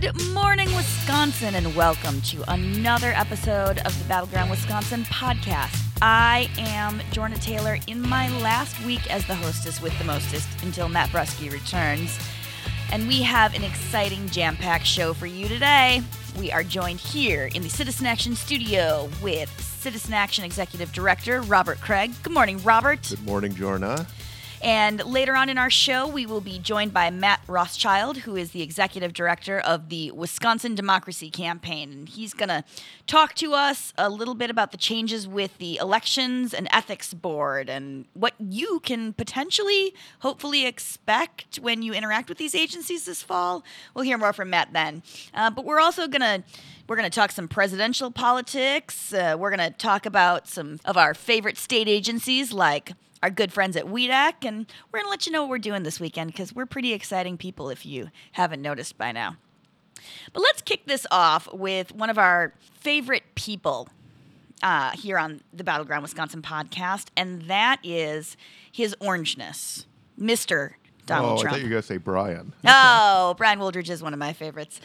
Good 0.00 0.22
morning, 0.32 0.72
Wisconsin, 0.76 1.56
and 1.56 1.74
welcome 1.74 2.20
to 2.22 2.44
another 2.52 3.12
episode 3.16 3.78
of 3.80 3.98
the 3.98 4.04
Battleground 4.08 4.48
Wisconsin 4.48 5.02
podcast. 5.04 5.76
I 6.00 6.48
am 6.56 7.00
Jorna 7.10 7.42
Taylor 7.42 7.78
in 7.88 8.00
my 8.00 8.28
last 8.38 8.80
week 8.84 9.12
as 9.12 9.26
the 9.26 9.34
hostess 9.34 9.82
with 9.82 9.98
the 9.98 10.04
mostest 10.04 10.48
until 10.62 10.88
Matt 10.88 11.08
Brusky 11.08 11.50
returns. 11.50 12.16
And 12.92 13.08
we 13.08 13.22
have 13.22 13.54
an 13.54 13.64
exciting 13.64 14.28
jam 14.28 14.54
packed 14.54 14.86
show 14.86 15.14
for 15.14 15.26
you 15.26 15.48
today. 15.48 16.00
We 16.38 16.52
are 16.52 16.62
joined 16.62 17.00
here 17.00 17.50
in 17.52 17.62
the 17.62 17.68
Citizen 17.68 18.06
Action 18.06 18.36
studio 18.36 19.10
with 19.20 19.50
Citizen 19.60 20.14
Action 20.14 20.44
Executive 20.44 20.92
Director 20.92 21.42
Robert 21.42 21.80
Kraig. 21.80 22.12
Good 22.22 22.32
morning, 22.32 22.62
Robert. 22.62 23.02
Good 23.08 23.26
morning, 23.26 23.52
Jorna. 23.52 24.06
And 24.62 25.04
later 25.04 25.36
on 25.36 25.48
in 25.48 25.56
our 25.56 25.70
show, 25.70 26.08
we 26.08 26.26
will 26.26 26.40
be 26.40 26.58
joined 26.58 26.92
by 26.92 27.10
Matt 27.10 27.40
Rothschild, 27.46 28.18
who 28.18 28.34
is 28.34 28.50
the 28.50 28.62
executive 28.62 29.12
director 29.12 29.60
of 29.60 29.88
the 29.88 30.10
Wisconsin 30.10 30.74
Democracy 30.74 31.30
Campaign. 31.30 31.92
And 31.92 32.08
he's 32.08 32.34
going 32.34 32.48
to 32.48 32.64
talk 33.06 33.34
to 33.34 33.54
us 33.54 33.92
a 33.96 34.10
little 34.10 34.34
bit 34.34 34.50
about 34.50 34.72
the 34.72 34.76
changes 34.76 35.28
with 35.28 35.56
the 35.58 35.76
Elections 35.76 36.52
and 36.52 36.66
Ethics 36.72 37.14
Board 37.14 37.68
and 37.70 38.06
what 38.14 38.34
you 38.38 38.80
can 38.80 39.12
potentially, 39.12 39.94
hopefully, 40.20 40.66
expect 40.66 41.56
when 41.58 41.82
you 41.82 41.94
interact 41.94 42.28
with 42.28 42.38
these 42.38 42.54
agencies 42.54 43.04
this 43.04 43.22
fall. 43.22 43.62
We'll 43.94 44.04
hear 44.04 44.18
more 44.18 44.32
from 44.32 44.50
Matt 44.50 44.72
then. 44.72 45.02
Uh, 45.32 45.50
but 45.50 45.64
we're 45.64 45.80
also 45.80 46.08
going 46.08 46.22
to 46.22 46.42
we're 46.88 46.96
going 46.96 47.10
to 47.10 47.14
talk 47.14 47.30
some 47.30 47.48
presidential 47.48 48.10
politics. 48.10 49.12
Uh, 49.12 49.36
we're 49.38 49.54
going 49.54 49.70
to 49.70 49.76
talk 49.76 50.06
about 50.06 50.48
some 50.48 50.80
of 50.86 50.96
our 50.96 51.12
favorite 51.12 51.58
state 51.58 51.86
agencies 51.86 52.50
like 52.50 52.92
our 53.22 53.30
good 53.30 53.52
friends 53.52 53.76
at 53.76 53.84
WEDC, 53.86 54.44
and 54.44 54.66
we're 54.90 55.00
going 55.00 55.06
to 55.06 55.10
let 55.10 55.26
you 55.26 55.32
know 55.32 55.42
what 55.42 55.50
we're 55.50 55.58
doing 55.58 55.82
this 55.82 56.00
weekend 56.00 56.32
because 56.32 56.54
we're 56.54 56.66
pretty 56.66 56.92
exciting 56.92 57.36
people 57.36 57.70
if 57.70 57.84
you 57.84 58.10
haven't 58.32 58.62
noticed 58.62 58.96
by 58.98 59.12
now. 59.12 59.36
But 60.32 60.40
let's 60.40 60.62
kick 60.62 60.86
this 60.86 61.06
off 61.10 61.52
with 61.52 61.92
one 61.92 62.10
of 62.10 62.18
our 62.18 62.52
favorite 62.80 63.34
people 63.34 63.88
uh, 64.62 64.90
here 64.92 65.18
on 65.18 65.40
the 65.52 65.64
Battleground 65.64 66.02
Wisconsin 66.02 66.42
podcast, 66.42 67.06
and 67.16 67.42
that 67.42 67.80
is 67.82 68.36
his 68.70 68.94
orangeness, 69.00 69.86
Mr. 70.18 70.72
Donald 71.08 71.38
oh, 71.38 71.42
Trump. 71.42 71.48
I 71.48 71.56
thought 71.56 71.60
you 71.60 71.66
were 71.66 71.70
going 71.70 71.82
to 71.82 71.88
say 71.88 71.96
Brian. 71.96 72.54
Oh, 72.64 73.34
Brian 73.36 73.58
Wooldridge 73.58 73.90
is 73.90 74.02
one 74.02 74.12
of 74.12 74.18
my 74.18 74.32
favorites. 74.32 74.80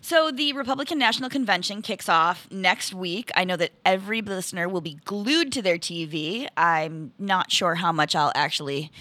So 0.00 0.30
the 0.30 0.52
Republican 0.52 0.98
National 0.98 1.28
Convention 1.28 1.82
kicks 1.82 2.08
off 2.08 2.46
next 2.50 2.94
week. 2.94 3.32
I 3.34 3.42
know 3.42 3.56
that 3.56 3.72
every 3.84 4.22
listener 4.22 4.68
will 4.68 4.80
be 4.80 4.98
glued 5.04 5.50
to 5.52 5.62
their 5.62 5.78
TV. 5.78 6.46
I'm 6.56 7.12
not 7.18 7.50
sure 7.50 7.74
how 7.74 7.90
much 7.90 8.14
I'll 8.14 8.32
actually 8.36 8.92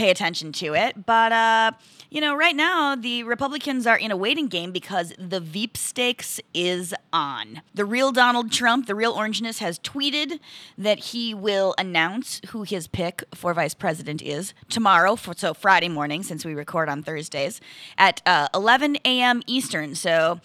pay 0.00 0.08
attention 0.08 0.50
to 0.50 0.72
it, 0.72 1.04
but 1.04 1.30
uh, 1.30 1.72
you 2.08 2.22
know, 2.22 2.34
right 2.34 2.56
now 2.56 2.96
the 2.96 3.22
Republicans 3.24 3.86
are 3.86 3.98
in 3.98 4.10
a 4.10 4.16
waiting 4.16 4.46
game 4.48 4.72
because 4.72 5.12
the 5.18 5.40
Veep 5.40 5.76
stakes 5.76 6.40
is 6.54 6.94
on. 7.12 7.60
The 7.74 7.84
real 7.84 8.10
Donald 8.10 8.50
Trump, 8.50 8.86
the 8.86 8.94
real 8.94 9.14
orangeness, 9.14 9.58
has 9.58 9.78
tweeted 9.78 10.40
that 10.78 10.98
he 10.98 11.34
will 11.34 11.74
announce 11.76 12.40
who 12.48 12.62
his 12.62 12.88
pick 12.88 13.24
for 13.34 13.52
vice 13.52 13.74
president 13.74 14.22
is 14.22 14.54
tomorrow, 14.70 15.16
for, 15.16 15.34
so 15.36 15.52
Friday 15.52 15.90
morning, 15.90 16.22
since 16.22 16.46
we 16.46 16.54
record 16.54 16.88
on 16.88 17.02
Thursdays, 17.02 17.60
at 17.98 18.22
uh, 18.24 18.48
11 18.54 18.96
a.m. 19.04 19.42
Eastern. 19.46 19.94
So 19.94 20.40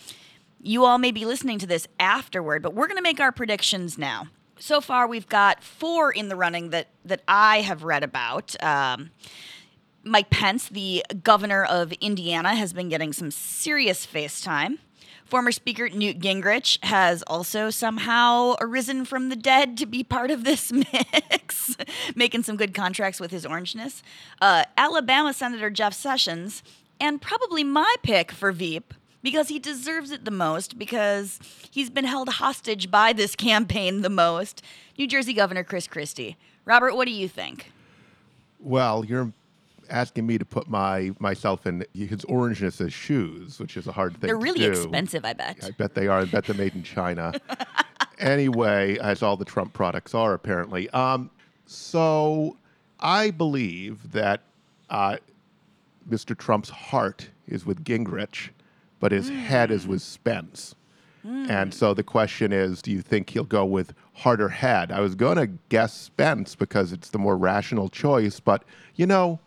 you 0.61 0.83
all 0.83 0.97
may 0.97 1.11
be 1.11 1.23
listening 1.23 1.59
to 1.59 1.67
this 1.67 1.87
afterward, 1.97 2.61
but 2.61 2.73
we're 2.73 2.87
going 2.87 2.97
to 2.97 3.03
make 3.03 3.21
our 3.21 3.31
predictions 3.31 3.97
now. 3.97 4.27
So 4.59 4.81
far, 4.81 5.07
we've 5.07 5.27
got 5.27 5.63
four 5.63 6.11
in 6.11 6.29
the 6.29 6.35
running 6.35 6.69
that 6.69 6.87
that 7.03 7.21
I 7.27 7.61
have 7.61 7.83
read 7.83 8.03
about. 8.03 8.61
Um, 8.63 9.11
Mike 10.03 10.29
Pence, 10.29 10.69
the 10.69 11.03
governor 11.23 11.65
of 11.65 11.91
Indiana, 11.93 12.55
has 12.55 12.73
been 12.73 12.89
getting 12.89 13.11
some 13.11 13.31
serious 13.31 14.05
face 14.05 14.39
time. 14.39 14.79
Former 15.25 15.51
Speaker 15.51 15.89
Newt 15.89 16.19
Gingrich 16.19 16.77
has 16.85 17.23
also 17.23 17.71
somehow 17.71 18.55
arisen 18.61 19.05
from 19.05 19.29
the 19.29 19.35
dead 19.35 19.75
to 19.79 19.87
be 19.87 20.03
part 20.03 20.29
of 20.29 20.43
this 20.43 20.71
mix, 20.93 21.75
making 22.15 22.43
some 22.43 22.55
good 22.55 22.75
contracts 22.75 23.19
with 23.19 23.31
his 23.31 23.43
orangeness. 23.43 24.03
Uh, 24.39 24.65
Alabama 24.77 25.33
Senator 25.33 25.71
Jeff 25.71 25.95
Sessions, 25.95 26.61
and 26.99 27.19
probably 27.19 27.63
my 27.63 27.95
pick 28.03 28.31
for 28.31 28.51
Veep, 28.51 28.93
because 29.25 29.49
he 29.49 29.57
deserves 29.57 30.11
it 30.11 30.23
the 30.23 30.31
most, 30.31 30.77
because 30.77 31.39
he's 31.71 31.89
been 31.89 32.05
held 32.05 32.29
hostage 32.29 32.91
by 32.91 33.11
this 33.11 33.35
campaign 33.35 34.01
the 34.01 34.09
most. 34.09 34.61
New 34.97 35.07
Jersey 35.07 35.33
Governor 35.33 35.63
Chris 35.63 35.87
Christie. 35.87 36.37
Robert, 36.63 36.95
what 36.95 37.05
do 37.05 37.11
you 37.11 37.27
think? 37.27 37.71
Well, 38.59 39.03
you're 39.03 39.33
asking 39.89 40.27
me 40.27 40.37
to 40.37 40.45
put 40.45 40.69
my 40.69 41.11
myself 41.19 41.65
in 41.65 41.85
his 41.93 42.21
orangeness 42.25 42.79
as 42.79 42.93
shoes, 42.93 43.59
which 43.59 43.77
is 43.77 43.87
a 43.87 43.91
hard 43.91 44.13
thing. 44.13 44.27
They're 44.27 44.37
really 44.37 44.63
expensive, 44.63 45.25
I 45.25 45.33
bet. 45.33 45.57
I 45.63 45.71
bet 45.71 45.95
they 45.95 46.07
are. 46.07 46.19
I 46.19 46.25
bet 46.25 46.45
they're 46.45 46.55
made 46.55 46.75
in 46.75 46.83
China. 46.83 47.33
anyway, 48.19 48.97
as 48.99 49.23
all 49.23 49.37
the 49.37 49.45
Trump 49.45 49.73
products 49.73 50.13
are 50.13 50.33
apparently. 50.33 50.87
Um, 50.91 51.31
so 51.65 52.57
I 52.99 53.31
believe 53.31 54.11
that 54.11 54.41
uh, 54.91 55.17
Mr. 56.09 56.37
Trump's 56.37 56.69
heart 56.69 57.29
is 57.47 57.65
with 57.65 57.83
Gingrich, 57.83 58.49
but 59.05 59.11
his 59.11 59.29
head 59.29 59.69
is 59.69 59.85
with 59.85 60.01
Spence. 60.01 60.73
And 61.47 61.71
so 61.71 61.93
the 61.93 62.01
question 62.01 62.51
is, 62.51 62.81
do 62.81 62.89
you 62.89 63.03
think 63.03 63.29
he'll 63.29 63.43
go 63.43 63.63
with 63.63 63.93
harder 64.13 64.49
head? 64.49 64.91
I 64.91 64.99
was 64.99 65.13
going 65.13 65.37
to 65.37 65.45
guess 65.69 65.93
Spence 65.93 66.55
because 66.55 66.91
it's 66.91 67.11
the 67.11 67.19
more 67.19 67.37
rational 67.37 67.87
choice, 67.87 68.39
but 68.39 68.63
you 68.95 69.05
know, 69.05 69.39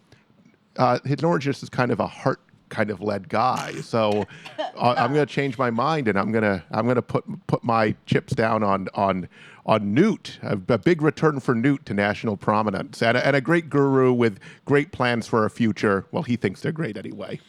uh, 0.77 1.01
orangeness 1.05 1.61
is 1.65 1.69
kind 1.69 1.91
of 1.91 1.99
a 1.99 2.07
heart 2.07 2.39
kind 2.69 2.89
of 2.93 3.01
led 3.01 3.29
guy. 3.29 3.73
So 3.81 4.27
uh, 4.77 4.95
I'm 4.97 5.13
going 5.13 5.27
to 5.27 5.35
change 5.35 5.59
my 5.59 5.71
mind 5.71 6.07
and 6.07 6.17
I'm 6.17 6.31
going 6.31 6.45
to 6.45 6.63
I'm 6.71 6.85
going 6.85 6.95
to 6.95 7.03
put 7.03 7.25
put 7.49 7.65
my 7.65 7.97
chips 8.07 8.35
down 8.35 8.63
on 8.63 8.87
on 8.95 9.29
on 9.67 9.93
Newt. 9.93 10.39
A, 10.43 10.53
a 10.69 10.79
big 10.79 11.03
return 11.03 11.41
for 11.41 11.57
Newt 11.57 11.85
to 11.87 11.95
national 11.95 12.37
prominence 12.37 13.03
and 13.03 13.17
a, 13.17 13.27
and 13.27 13.35
a 13.35 13.41
great 13.41 13.69
guru 13.69 14.13
with 14.13 14.39
great 14.67 14.93
plans 14.93 15.27
for 15.27 15.45
a 15.45 15.51
future. 15.51 16.07
Well, 16.13 16.23
he 16.23 16.37
thinks 16.37 16.61
they're 16.61 16.71
great 16.71 16.97
anyway. 16.97 17.41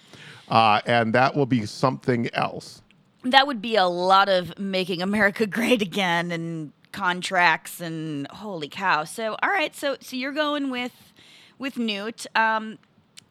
Uh, 0.50 0.82
and 0.86 1.14
that 1.14 1.36
will 1.36 1.46
be 1.46 1.66
something 1.66 2.30
else. 2.34 2.82
that 3.24 3.46
would 3.48 3.62
be 3.62 3.76
a 3.76 3.86
lot 3.86 4.30
of 4.30 4.58
making 4.58 5.02
America 5.02 5.46
great 5.60 5.82
again 5.82 6.32
and 6.32 6.72
contracts 6.92 7.80
and 7.82 8.28
holy 8.32 8.68
cow. 8.68 9.04
So 9.04 9.36
all 9.44 9.50
right, 9.50 9.76
so 9.76 9.98
so 10.02 10.16
you're 10.16 10.32
going 10.32 10.70
with 10.72 11.14
with 11.60 11.78
Newt. 11.78 12.26
Um, 12.36 12.80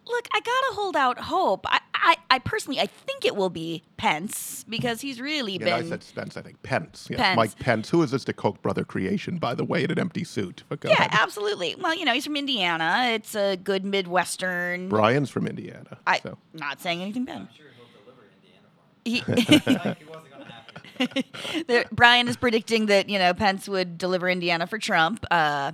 look, 0.09 0.29
I 0.33 0.41
gotta 0.41 0.75
hold 0.75 0.97
out 0.97 1.19
hope. 1.19 1.67
I, 1.67 1.81
I, 1.95 2.17
I 2.31 2.39
personally 2.39 2.81
I 2.81 2.87
think 2.87 3.25
it 3.25 3.37
will 3.37 3.51
be 3.51 3.83
Pence 3.97 4.65
because 4.69 5.01
he's 5.01 5.21
really 5.21 5.59
Yeah, 5.59 5.77
I 5.77 5.83
said 5.83 6.03
Spence. 6.03 6.37
I 6.37 6.43
think 6.43 6.63
Pence. 6.63 7.09
Yes, 7.11 7.21
Pence. 7.21 7.37
Mike 7.37 7.59
Pence. 7.59 7.91
Who 7.91 8.03
is 8.03 8.11
this? 8.13 8.25
The 8.25 8.33
Koch 8.33 8.61
brother 8.63 8.85
creation, 8.85 9.39
by 9.39 9.55
the 9.55 9.65
way, 9.65 9.85
in 9.85 9.91
an 9.91 9.99
empty 9.99 10.25
suit. 10.25 10.65
But 10.69 10.81
go 10.81 10.89
yeah, 10.89 10.97
ahead. 10.97 11.11
absolutely. 11.13 11.75
Well, 11.79 11.95
you 11.95 12.05
know, 12.05 12.13
he's 12.13 12.25
from 12.25 12.37
Indiana. 12.37 13.11
It's 13.13 13.35
a 13.35 13.57
good 13.57 13.85
Midwestern. 13.85 14.89
Brian's 14.89 15.31
from 15.31 15.47
Indiana. 15.47 15.99
I 16.07 16.21
so. 16.21 16.39
not 16.53 16.81
saying 16.81 17.03
anything 17.03 17.25
bad. 17.25 17.49
sure 17.57 17.67
he'll 17.77 17.87
deliver 18.05 18.27
Indiana. 19.27 19.97
He, 19.99 20.09
wasn't 20.09 20.31
going 20.31 20.47
to 20.47 21.23
happen. 21.69 21.85
Brian 21.93 22.29
is 22.29 22.37
predicting 22.37 22.87
that 22.87 23.09
you 23.09 23.19
know 23.19 23.35
Pence 23.35 23.69
would 23.69 23.99
deliver 23.99 24.29
Indiana 24.29 24.67
for 24.67 24.79
Trump. 24.79 25.25
Uh, 25.31 25.73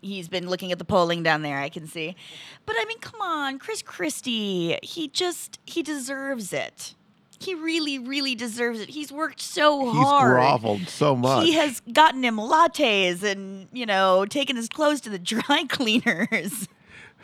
he's 0.00 0.28
been 0.28 0.48
looking 0.48 0.72
at 0.72 0.78
the 0.78 0.84
polling 0.84 1.22
down 1.22 1.42
there. 1.42 1.58
I 1.58 1.68
can 1.68 1.86
see, 1.86 2.16
but 2.64 2.76
I 2.78 2.84
mean, 2.84 2.98
come 2.98 3.20
on, 3.20 3.58
Chris 3.58 3.82
Christie. 3.82 4.78
He 4.82 5.08
just 5.08 5.58
he 5.66 5.82
deserves 5.82 6.52
it. 6.52 6.94
He 7.38 7.54
really, 7.54 7.98
really 7.98 8.34
deserves 8.34 8.80
it. 8.80 8.88
He's 8.88 9.12
worked 9.12 9.40
so 9.40 9.84
He's 9.84 9.94
hard. 9.94 10.38
He's 10.38 10.46
groveled 10.46 10.88
so 10.88 11.14
much. 11.14 11.44
He 11.44 11.52
has 11.52 11.80
gotten 11.92 12.24
him 12.24 12.36
lattes 12.36 13.22
and 13.22 13.68
you 13.72 13.86
know 13.86 14.24
taken 14.26 14.56
his 14.56 14.68
clothes 14.68 15.00
to 15.02 15.10
the 15.10 15.18
dry 15.18 15.64
cleaners. 15.68 16.68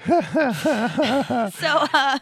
so, 0.05 0.19
uh, 1.93 2.19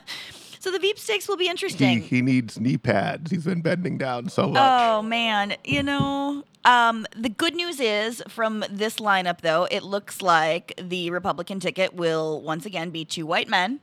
so 0.60 0.70
the 0.70 0.78
Veep 0.78 0.98
stakes 0.98 1.26
will 1.26 1.36
be 1.36 1.44
he, 1.44 1.50
interesting. 1.50 2.00
he 2.02 2.22
needs 2.22 2.60
knee 2.60 2.76
pads. 2.78 3.30
He's 3.30 3.44
been 3.44 3.62
bending 3.62 3.98
down 3.98 4.28
so 4.28 4.48
much. 4.48 4.60
Oh 4.62 5.02
man, 5.02 5.56
you 5.64 5.82
know, 5.82 6.44
um, 6.64 7.06
the 7.16 7.30
good 7.30 7.54
news 7.54 7.80
is 7.80 8.22
from 8.28 8.64
this 8.70 8.96
lineup 8.96 9.40
though, 9.40 9.66
it 9.70 9.82
looks 9.82 10.20
like 10.20 10.74
the 10.76 11.10
Republican 11.10 11.60
ticket 11.60 11.94
will 11.94 12.40
once 12.42 12.66
again 12.66 12.90
be 12.90 13.04
two 13.04 13.24
white 13.24 13.48
men. 13.48 13.80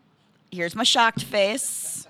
Here's 0.52 0.76
my 0.76 0.84
shocked 0.84 1.24
face. 1.24 2.08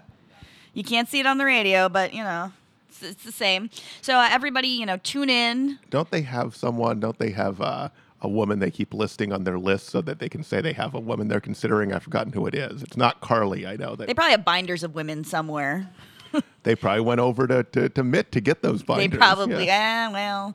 You 0.73 0.83
can't 0.83 1.07
see 1.07 1.19
it 1.19 1.25
on 1.25 1.37
the 1.37 1.45
radio, 1.45 1.89
but 1.89 2.13
you 2.13 2.23
know, 2.23 2.51
it's, 2.89 3.01
it's 3.01 3.23
the 3.23 3.31
same. 3.31 3.69
So 4.01 4.15
uh, 4.15 4.27
everybody, 4.29 4.67
you 4.67 4.85
know, 4.85 4.97
tune 4.97 5.29
in. 5.29 5.79
Don't 5.89 6.11
they 6.11 6.21
have 6.21 6.55
someone? 6.55 6.99
Don't 6.99 7.17
they 7.17 7.31
have 7.31 7.61
uh, 7.61 7.89
a 8.21 8.27
woman 8.27 8.59
they 8.59 8.71
keep 8.71 8.93
listing 8.93 9.31
on 9.31 9.43
their 9.43 9.59
list 9.59 9.87
so 9.87 10.01
that 10.01 10.19
they 10.19 10.29
can 10.29 10.43
say 10.43 10.61
they 10.61 10.73
have 10.73 10.93
a 10.93 10.99
woman 10.99 11.27
they're 11.27 11.39
considering? 11.39 11.93
I've 11.93 12.03
forgotten 12.03 12.33
who 12.33 12.47
it 12.47 12.55
is. 12.55 12.83
It's 12.83 12.97
not 12.97 13.21
Carly. 13.21 13.65
I 13.65 13.75
know 13.75 13.95
that 13.95 14.07
They 14.07 14.13
probably 14.13 14.31
have 14.31 14.45
binders 14.45 14.83
of 14.83 14.95
women 14.95 15.23
somewhere. 15.23 15.89
they 16.63 16.75
probably 16.75 17.01
went 17.01 17.19
over 17.19 17.47
to, 17.47 17.63
to, 17.63 17.89
to 17.89 18.03
Mitt 18.03 18.31
to 18.33 18.41
get 18.41 18.61
those 18.61 18.83
binders. 18.83 19.11
They 19.11 19.17
probably, 19.17 19.65
yeah. 19.65 20.07
eh, 20.09 20.13
well. 20.13 20.53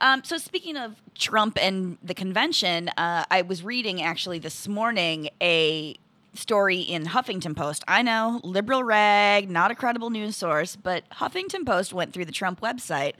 Um, 0.00 0.24
so 0.24 0.38
speaking 0.38 0.76
of 0.76 0.96
Trump 1.14 1.58
and 1.60 1.98
the 2.02 2.14
convention, 2.14 2.88
uh, 2.96 3.24
I 3.30 3.42
was 3.42 3.62
reading 3.62 4.02
actually 4.02 4.38
this 4.38 4.66
morning 4.66 5.28
a 5.40 5.96
story 6.34 6.80
in 6.80 7.06
Huffington 7.06 7.56
Post. 7.56 7.84
I 7.86 8.02
know, 8.02 8.40
liberal 8.42 8.82
rag, 8.82 9.50
not 9.50 9.70
a 9.70 9.74
credible 9.74 10.10
news 10.10 10.36
source, 10.36 10.76
but 10.76 11.08
Huffington 11.10 11.64
Post 11.64 11.92
went 11.92 12.12
through 12.12 12.24
the 12.24 12.32
Trump 12.32 12.60
website 12.60 13.12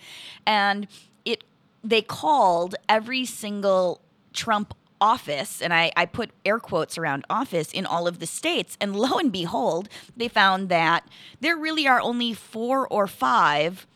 and 0.47 0.87
it 1.25 1.45
they 1.85 2.03
called 2.03 2.75
every 2.89 3.25
single 3.25 4.01
Trump 4.33 4.75
office, 5.01 5.61
and 5.61 5.75
I, 5.75 5.93
I 5.97 6.07
put 6.07 6.31
air 6.47 6.59
quotes 6.59 6.97
around 6.97 7.27
office 7.29 7.71
in 7.73 7.85
all 7.85 8.09
of 8.09 8.21
the 8.21 8.27
states, 8.27 8.77
and 8.81 8.97
lo 8.97 9.19
and 9.19 9.31
behold, 9.31 9.89
they 10.17 10.29
found 10.29 10.71
that 10.71 11.07
there 11.41 11.57
really 11.57 11.87
are 11.87 12.01
only 12.01 12.33
four 12.33 12.89
or 12.89 13.07
five 13.07 13.87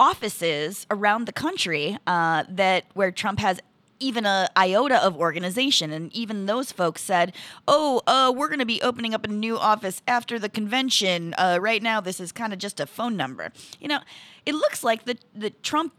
offices 0.00 0.86
around 0.90 1.26
the 1.26 1.32
country 1.32 1.98
uh, 2.06 2.44
that 2.48 2.84
where 2.94 3.10
Trump 3.10 3.38
has 3.38 3.60
even 3.98 4.26
a 4.26 4.46
iota 4.56 5.02
of 5.02 5.16
organization 5.16 5.90
and 5.90 6.12
even 6.12 6.44
those 6.44 6.70
folks 6.70 7.00
said 7.00 7.34
oh 7.66 8.02
uh, 8.06 8.30
we're 8.36 8.48
going 8.48 8.58
to 8.58 8.66
be 8.66 8.82
opening 8.82 9.14
up 9.14 9.24
a 9.24 9.28
new 9.28 9.56
office 9.56 10.02
after 10.06 10.38
the 10.38 10.50
convention. 10.50 11.34
Uh, 11.38 11.56
right 11.62 11.82
now 11.82 11.98
this 11.98 12.20
is 12.20 12.30
kind 12.30 12.52
of 12.52 12.58
just 12.58 12.78
a 12.78 12.86
phone 12.86 13.16
number. 13.16 13.50
You 13.80 13.88
know 13.88 14.00
it 14.44 14.54
looks 14.54 14.84
like 14.84 15.06
the, 15.06 15.16
the 15.34 15.48
trump 15.48 15.94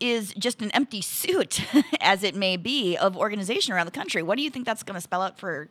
is 0.00 0.32
just 0.38 0.62
an 0.62 0.70
empty 0.72 1.00
suit 1.02 1.60
as 2.00 2.22
it 2.24 2.34
may 2.34 2.56
be 2.56 2.96
of 2.96 3.16
organization 3.16 3.72
around 3.74 3.86
the 3.86 3.92
country 3.92 4.22
what 4.22 4.36
do 4.36 4.42
you 4.42 4.50
think 4.50 4.66
that's 4.66 4.82
going 4.82 4.94
to 4.94 5.00
spell 5.00 5.22
out 5.22 5.38
for 5.38 5.68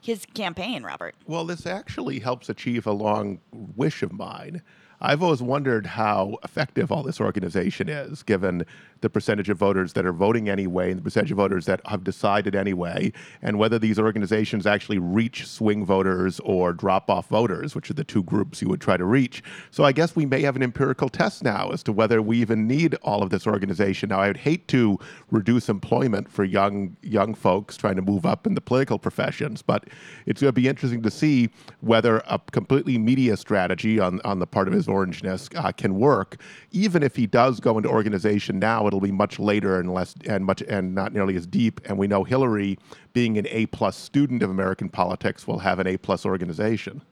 his 0.00 0.26
campaign 0.34 0.82
robert 0.82 1.14
Well, 1.26 1.44
this 1.44 1.66
actually 1.66 2.18
helps 2.20 2.48
achieve 2.48 2.86
a 2.86 2.92
long 2.92 3.40
wish 3.52 4.02
of 4.02 4.12
mine. 4.12 4.62
I've 5.00 5.22
always 5.22 5.42
wondered 5.42 5.86
how 5.86 6.38
effective 6.42 6.90
all 6.90 7.02
this 7.02 7.20
organization 7.20 7.88
is, 7.88 8.22
given 8.22 8.64
the 9.00 9.08
percentage 9.08 9.48
of 9.48 9.56
voters 9.56 9.92
that 9.92 10.04
are 10.04 10.12
voting 10.12 10.48
anyway 10.48 10.90
and 10.90 10.98
the 10.98 11.04
percentage 11.04 11.30
of 11.30 11.36
voters 11.36 11.66
that 11.66 11.80
have 11.86 12.02
decided 12.02 12.56
anyway, 12.56 13.12
and 13.40 13.56
whether 13.58 13.78
these 13.78 13.98
organizations 13.98 14.66
actually 14.66 14.98
reach 14.98 15.46
swing 15.46 15.84
voters 15.84 16.40
or 16.40 16.72
drop 16.72 17.08
off 17.08 17.28
voters, 17.28 17.76
which 17.76 17.90
are 17.90 17.94
the 17.94 18.02
two 18.02 18.24
groups 18.24 18.60
you 18.60 18.68
would 18.68 18.80
try 18.80 18.96
to 18.96 19.04
reach. 19.04 19.42
So 19.70 19.84
I 19.84 19.92
guess 19.92 20.16
we 20.16 20.26
may 20.26 20.42
have 20.42 20.56
an 20.56 20.64
empirical 20.64 21.08
test 21.08 21.44
now 21.44 21.70
as 21.70 21.84
to 21.84 21.92
whether 21.92 22.20
we 22.20 22.38
even 22.38 22.66
need 22.66 22.96
all 22.96 23.22
of 23.22 23.30
this 23.30 23.46
organization. 23.46 24.08
Now, 24.08 24.20
I 24.20 24.26
would 24.26 24.38
hate 24.38 24.66
to 24.68 24.98
reduce 25.30 25.68
employment 25.68 26.28
for 26.28 26.42
young 26.42 26.96
young 27.02 27.34
folks 27.34 27.76
trying 27.76 27.96
to 27.96 28.02
move 28.02 28.26
up 28.26 28.46
in 28.46 28.54
the 28.54 28.60
political 28.60 28.98
professions, 28.98 29.62
but 29.62 29.84
it's 30.26 30.40
going 30.40 30.48
to 30.48 30.52
be 30.52 30.66
interesting 30.66 31.02
to 31.02 31.10
see 31.10 31.50
whether 31.80 32.22
a 32.26 32.40
completely 32.50 32.98
media 32.98 33.36
strategy 33.36 34.00
on, 34.00 34.20
on 34.24 34.40
the 34.40 34.46
part 34.46 34.66
of 34.66 34.74
his 34.74 34.87
orangeness 34.88 35.54
uh, 35.56 35.72
can 35.72 35.94
work. 35.98 36.40
Even 36.72 37.02
if 37.02 37.16
he 37.16 37.26
does 37.26 37.60
go 37.60 37.76
into 37.76 37.88
organization 37.88 38.58
now, 38.58 38.86
it'll 38.86 39.00
be 39.00 39.12
much 39.12 39.38
later 39.38 39.78
and 39.78 39.92
less 39.92 40.14
and 40.26 40.44
much 40.44 40.62
and 40.62 40.94
not 40.94 41.12
nearly 41.12 41.36
as 41.36 41.46
deep. 41.46 41.80
And 41.84 41.98
we 41.98 42.06
know 42.06 42.24
Hillary, 42.24 42.78
being 43.12 43.38
an 43.38 43.46
A 43.50 43.66
plus 43.66 43.96
student 43.96 44.42
of 44.42 44.50
American 44.50 44.88
politics, 44.88 45.46
will 45.46 45.60
have 45.60 45.78
an 45.78 45.86
A 45.86 45.96
plus 45.96 46.26
organization. 46.26 47.02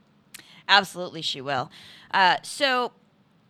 Absolutely, 0.69 1.23
she 1.23 1.40
will. 1.40 1.70
Uh, 2.11 2.37
so, 2.43 2.93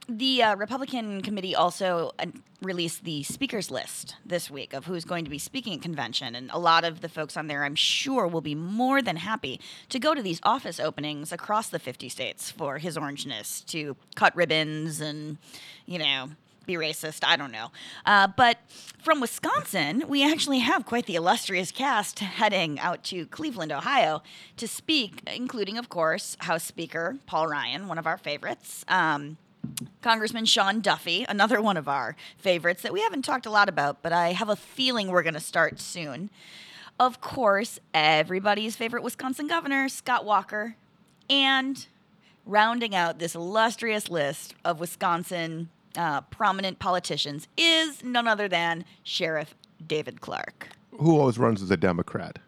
the 0.08 0.42
uh, 0.42 0.56
Republican 0.56 1.20
committee 1.20 1.54
also 1.54 2.12
uh, 2.18 2.26
released 2.62 3.04
the 3.04 3.22
speakers 3.24 3.70
list 3.70 4.16
this 4.24 4.50
week 4.50 4.72
of 4.72 4.86
who's 4.86 5.04
going 5.04 5.24
to 5.24 5.30
be 5.30 5.38
speaking 5.38 5.74
at 5.74 5.82
convention, 5.82 6.34
and 6.34 6.50
a 6.52 6.58
lot 6.58 6.84
of 6.84 7.00
the 7.00 7.08
folks 7.08 7.36
on 7.36 7.48
there, 7.48 7.64
I'm 7.64 7.74
sure, 7.74 8.26
will 8.26 8.40
be 8.40 8.54
more 8.54 9.02
than 9.02 9.16
happy 9.16 9.60
to 9.88 9.98
go 9.98 10.14
to 10.14 10.22
these 10.22 10.40
office 10.42 10.78
openings 10.78 11.32
across 11.32 11.68
the 11.68 11.78
50 11.78 12.08
states 12.08 12.50
for 12.50 12.78
his 12.78 12.96
orangeness 12.96 13.64
to 13.66 13.96
cut 14.14 14.34
ribbons 14.36 15.00
and, 15.00 15.38
you 15.86 15.98
know. 15.98 16.30
Be 16.66 16.74
racist, 16.74 17.22
I 17.24 17.36
don't 17.36 17.52
know. 17.52 17.70
Uh, 18.04 18.26
but 18.26 18.58
from 19.00 19.20
Wisconsin, 19.20 20.02
we 20.08 20.28
actually 20.28 20.58
have 20.58 20.84
quite 20.84 21.06
the 21.06 21.14
illustrious 21.14 21.70
cast 21.70 22.18
heading 22.18 22.80
out 22.80 23.04
to 23.04 23.24
Cleveland, 23.26 23.70
Ohio 23.70 24.20
to 24.56 24.66
speak, 24.66 25.22
including, 25.32 25.78
of 25.78 25.88
course, 25.88 26.36
House 26.40 26.64
Speaker 26.64 27.18
Paul 27.24 27.46
Ryan, 27.46 27.86
one 27.86 27.98
of 27.98 28.06
our 28.08 28.18
favorites. 28.18 28.84
Um, 28.88 29.36
Congressman 30.02 30.44
Sean 30.46 30.80
Duffy, 30.80 31.24
another 31.28 31.60
one 31.60 31.76
of 31.76 31.88
our 31.88 32.16
favorites 32.38 32.82
that 32.82 32.92
we 32.92 33.00
haven't 33.02 33.22
talked 33.22 33.46
a 33.46 33.50
lot 33.50 33.68
about, 33.68 34.02
but 34.02 34.12
I 34.12 34.32
have 34.32 34.48
a 34.48 34.56
feeling 34.56 35.08
we're 35.08 35.22
going 35.22 35.34
to 35.34 35.40
start 35.40 35.80
soon. 35.80 36.30
Of 36.98 37.20
course, 37.20 37.78
everybody's 37.92 38.76
favorite 38.76 39.02
Wisconsin 39.02 39.46
governor, 39.48 39.88
Scott 39.88 40.24
Walker, 40.24 40.76
and 41.28 41.86
rounding 42.46 42.94
out 42.94 43.18
this 43.18 43.34
illustrious 43.34 44.08
list 44.08 44.54
of 44.64 44.80
Wisconsin 44.80 45.68
uh, 45.96 46.20
prominent 46.22 46.78
politicians 46.78 47.48
is 47.56 48.04
none 48.04 48.28
other 48.28 48.48
than 48.48 48.84
Sheriff 49.02 49.54
David 49.86 50.20
Clarke. 50.20 50.68
Who 50.98 51.18
always 51.18 51.38
runs 51.38 51.60
as 51.62 51.70
a 51.70 51.76
Democrat, 51.76 52.38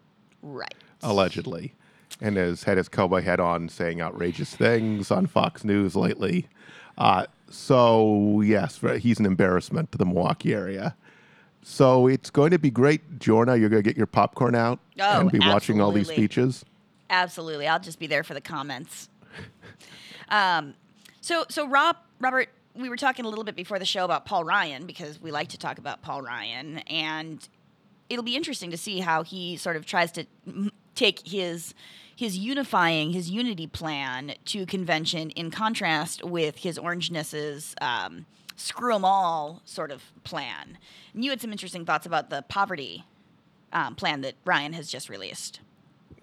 Right. 0.43 0.75
allegedly, 1.03 1.75
and 2.21 2.37
has 2.37 2.65
had 2.65 2.77
his 2.77 2.89
cowboy 2.89 3.23
hat 3.23 3.41
on 3.41 3.69
saying 3.69 4.01
outrageous 4.01 4.55
things 4.55 5.11
on 5.11 5.27
Fox 5.27 5.65
News 5.65 5.95
lately. 5.95 6.49
Uh, 6.97 7.27
so, 7.49 8.41
yes, 8.41 8.81
he's 8.99 9.21
an 9.21 9.27
embarrassment 9.27 9.93
to 9.93 9.99
the 9.99 10.05
Milwaukee 10.05 10.53
area. 10.53 10.97
So 11.63 12.07
it's 12.07 12.31
going 12.31 12.51
to 12.51 12.59
be 12.59 12.71
great, 12.71 13.19
Jorna. 13.19 13.59
You're 13.59 13.69
going 13.69 13.83
to 13.83 13.89
get 13.89 13.97
your 13.97 14.07
popcorn 14.07 14.55
out 14.55 14.81
Oh, 14.99 15.21
and 15.21 15.31
be 15.31 15.39
watching 15.39 15.81
all 15.81 15.93
these 15.93 16.09
speeches. 16.09 16.65
Absolutely. 17.11 17.67
I'll 17.67 17.81
just 17.81 17.99
be 17.99 18.07
there 18.07 18.25
for 18.25 18.35
the 18.35 18.41
comments. 18.41 19.09
um, 20.29 20.75
so, 21.21 21.45
so 21.49 21.67
Rob, 21.69 21.97
Robert, 22.21 22.49
we 22.75 22.89
were 22.89 22.97
talking 22.97 23.25
a 23.25 23.29
little 23.29 23.45
bit 23.45 23.57
before 23.57 23.79
the 23.79 23.85
show 23.85 24.05
about 24.05 24.25
Paul 24.25 24.45
Ryan 24.45 24.87
because 24.87 25.21
we 25.21 25.31
like 25.31 25.49
to 25.49 25.59
talk 25.59 25.79
about 25.79 26.01
Paul 26.03 26.23
Ryan, 26.23 26.79
and 26.87 27.47
it'll 28.09 28.25
be 28.25 28.37
interesting 28.37 28.71
to 28.71 28.77
see 28.77 29.01
how 29.01 29.23
he 29.23 29.57
sort 29.57 29.77
of 29.77 29.85
tries 29.85 30.13
to 30.13 30.27
take 30.99 31.27
his 31.29 31.75
his 32.17 32.37
unifying 32.37 33.13
his 33.13 33.31
unity 33.31 33.69
plan 33.69 34.35
to 34.45 34.67
convention 34.67 35.31
in 35.31 35.53
contrast 35.53 36.25
with 36.25 36.57
his 36.57 36.77
orangeness's 36.77 37.77
um, 37.81 38.27
screw 38.57 38.93
'em 38.93 39.05
all 39.05 39.63
sort 39.65 39.93
of 39.93 40.03
plan. 40.25 40.77
And 41.15 41.25
you 41.25 41.31
had 41.31 41.41
some 41.41 41.53
interesting 41.53 41.87
thoughts 41.87 42.07
about 42.07 42.29
the 42.29 42.43
poverty 42.49 43.05
um, 43.73 43.95
plan 43.95 44.23
that 44.23 44.35
Ryan 44.45 44.73
has 44.73 44.91
just 44.91 45.09
released. 45.09 45.61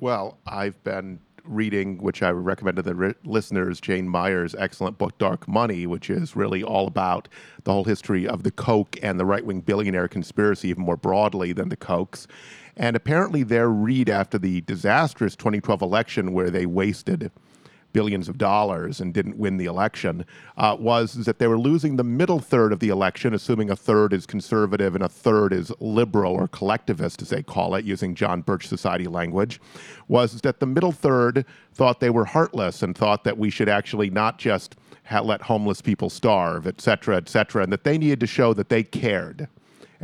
Well, 0.02 0.38
I've 0.46 0.84
been 0.84 1.20
reading, 1.46 2.00
which 2.00 2.22
I 2.22 2.32
recommend 2.32 2.76
to 2.78 2.82
the 2.82 3.16
listeners, 3.24 3.80
Jane 3.80 4.10
Mayer's 4.10 4.56
excellent 4.56 4.98
book, 4.98 5.18
Dark 5.18 5.48
Money, 5.48 5.86
which 5.86 6.10
is 6.10 6.36
really 6.36 6.64
all 6.64 6.88
about 6.88 7.30
the 7.64 7.72
whole 7.72 7.84
history 7.84 8.28
of 8.28 8.44
the 8.44 8.52
Koch 8.52 8.98
and 9.02 9.20
the 9.20 9.26
right 9.26 9.46
wing 9.46 9.62
billionaire 9.62 10.08
conspiracy, 10.08 10.70
even 10.70 10.84
more 10.84 10.98
broadly 10.98 11.54
than 11.54 11.70
the 11.70 11.78
Kochs. 11.78 12.28
And 12.78 12.96
apparently, 12.96 13.44
their 13.44 13.70
read 13.70 14.10
after 14.10 14.38
the 14.38 14.62
disastrous 14.62 15.36
2012 15.36 15.82
election, 15.82 16.34
where 16.34 16.50
they 16.50 16.66
wasted 16.66 17.32
billions 17.96 18.28
of 18.28 18.38
dollars 18.38 19.00
and 19.00 19.14
didn't 19.14 19.38
win 19.38 19.56
the 19.56 19.64
election 19.64 20.26
uh, 20.58 20.76
was 20.78 21.14
that 21.14 21.40
they 21.40 21.48
were 21.48 21.58
losing 21.58 21.96
the 21.96 22.04
middle 22.04 22.40
third 22.40 22.74
of 22.74 22.82
the 22.82 22.90
election, 22.90 23.34
assuming 23.34 23.70
a 23.70 23.76
third 23.76 24.12
is 24.12 24.26
conservative 24.26 24.96
and 24.96 25.04
a 25.06 25.08
third 25.08 25.54
is 25.54 25.72
liberal 25.80 26.34
or 26.34 26.50
collectivist, 26.50 27.22
as 27.22 27.30
they 27.30 27.42
call 27.42 27.74
it, 27.74 27.86
using 27.86 28.14
John 28.14 28.42
Birch 28.42 28.68
Society 28.68 29.08
language, 29.08 29.62
was 30.10 30.42
that 30.42 30.60
the 30.60 30.66
middle 30.66 30.92
third 30.92 31.46
thought 31.74 32.02
they 32.02 32.10
were 32.10 32.26
heartless 32.26 32.84
and 32.84 32.98
thought 32.98 33.24
that 33.24 33.38
we 33.38 33.50
should 33.50 33.70
actually 33.70 34.10
not 34.10 34.38
just 34.40 34.76
ha- 35.06 35.22
let 35.22 35.44
homeless 35.44 35.82
people 35.82 36.10
starve, 36.10 36.68
et 36.68 36.82
cetera, 36.82 37.16
et 37.16 37.30
cetera, 37.30 37.64
and 37.64 37.72
that 37.72 37.86
they 37.86 37.98
needed 37.98 38.20
to 38.20 38.28
show 38.28 38.54
that 38.54 38.68
they 38.68 38.84
cared 38.84 39.48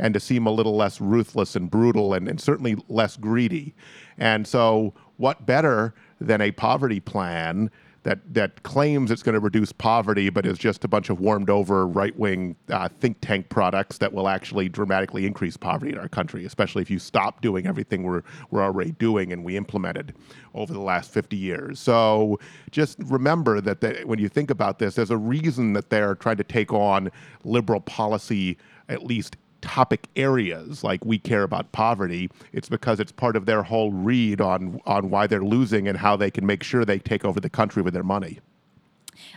and 0.02 0.12
to 0.12 0.20
seem 0.20 0.46
a 0.46 0.50
little 0.50 0.76
less 0.76 1.00
ruthless 1.00 1.54
and 1.54 1.70
brutal 1.70 2.12
and, 2.12 2.28
and 2.28 2.40
certainly 2.40 2.76
less 2.88 3.16
greedy. 3.16 3.72
And 4.18 4.46
so, 4.46 4.92
what 5.16 5.46
better 5.46 5.94
than 6.20 6.40
a 6.40 6.50
poverty 6.50 6.98
plan 6.98 7.70
that, 8.02 8.18
that 8.34 8.64
claims 8.64 9.12
it's 9.12 9.22
going 9.22 9.34
to 9.34 9.40
reduce 9.40 9.70
poverty, 9.70 10.28
but 10.28 10.44
is 10.44 10.58
just 10.58 10.82
a 10.82 10.88
bunch 10.88 11.08
of 11.08 11.20
warmed 11.20 11.48
over 11.48 11.86
right 11.86 12.18
wing 12.18 12.56
uh, 12.68 12.88
think 12.88 13.18
tank 13.20 13.48
products 13.48 13.98
that 13.98 14.12
will 14.12 14.28
actually 14.28 14.68
dramatically 14.68 15.24
increase 15.24 15.56
poverty 15.56 15.92
in 15.92 15.98
our 15.98 16.08
country, 16.08 16.44
especially 16.44 16.82
if 16.82 16.90
you 16.90 16.98
stop 16.98 17.40
doing 17.40 17.64
everything 17.64 18.02
we're, 18.02 18.24
we're 18.50 18.64
already 18.64 18.90
doing 18.92 19.32
and 19.32 19.44
we 19.44 19.56
implemented 19.56 20.14
over 20.54 20.72
the 20.72 20.80
last 20.80 21.12
50 21.12 21.36
years. 21.36 21.78
So 21.78 22.40
just 22.72 22.98
remember 23.04 23.60
that 23.60 23.80
the, 23.80 24.02
when 24.04 24.18
you 24.18 24.28
think 24.28 24.50
about 24.50 24.80
this, 24.80 24.96
there's 24.96 25.12
a 25.12 25.16
reason 25.16 25.74
that 25.74 25.88
they're 25.88 26.16
trying 26.16 26.38
to 26.38 26.44
take 26.44 26.72
on 26.72 27.08
liberal 27.44 27.80
policy, 27.80 28.58
at 28.88 29.04
least 29.04 29.36
topic 29.62 30.08
areas 30.16 30.84
like 30.84 31.04
we 31.04 31.18
care 31.18 31.44
about 31.44 31.72
poverty 31.72 32.28
it's 32.52 32.68
because 32.68 33.00
it's 33.00 33.12
part 33.12 33.36
of 33.36 33.46
their 33.46 33.62
whole 33.62 33.92
read 33.92 34.40
on 34.40 34.80
on 34.86 35.08
why 35.08 35.26
they're 35.26 35.44
losing 35.44 35.88
and 35.88 35.98
how 35.98 36.16
they 36.16 36.30
can 36.30 36.44
make 36.44 36.62
sure 36.62 36.84
they 36.84 36.98
take 36.98 37.24
over 37.24 37.40
the 37.40 37.48
country 37.48 37.80
with 37.80 37.94
their 37.94 38.02
money 38.02 38.40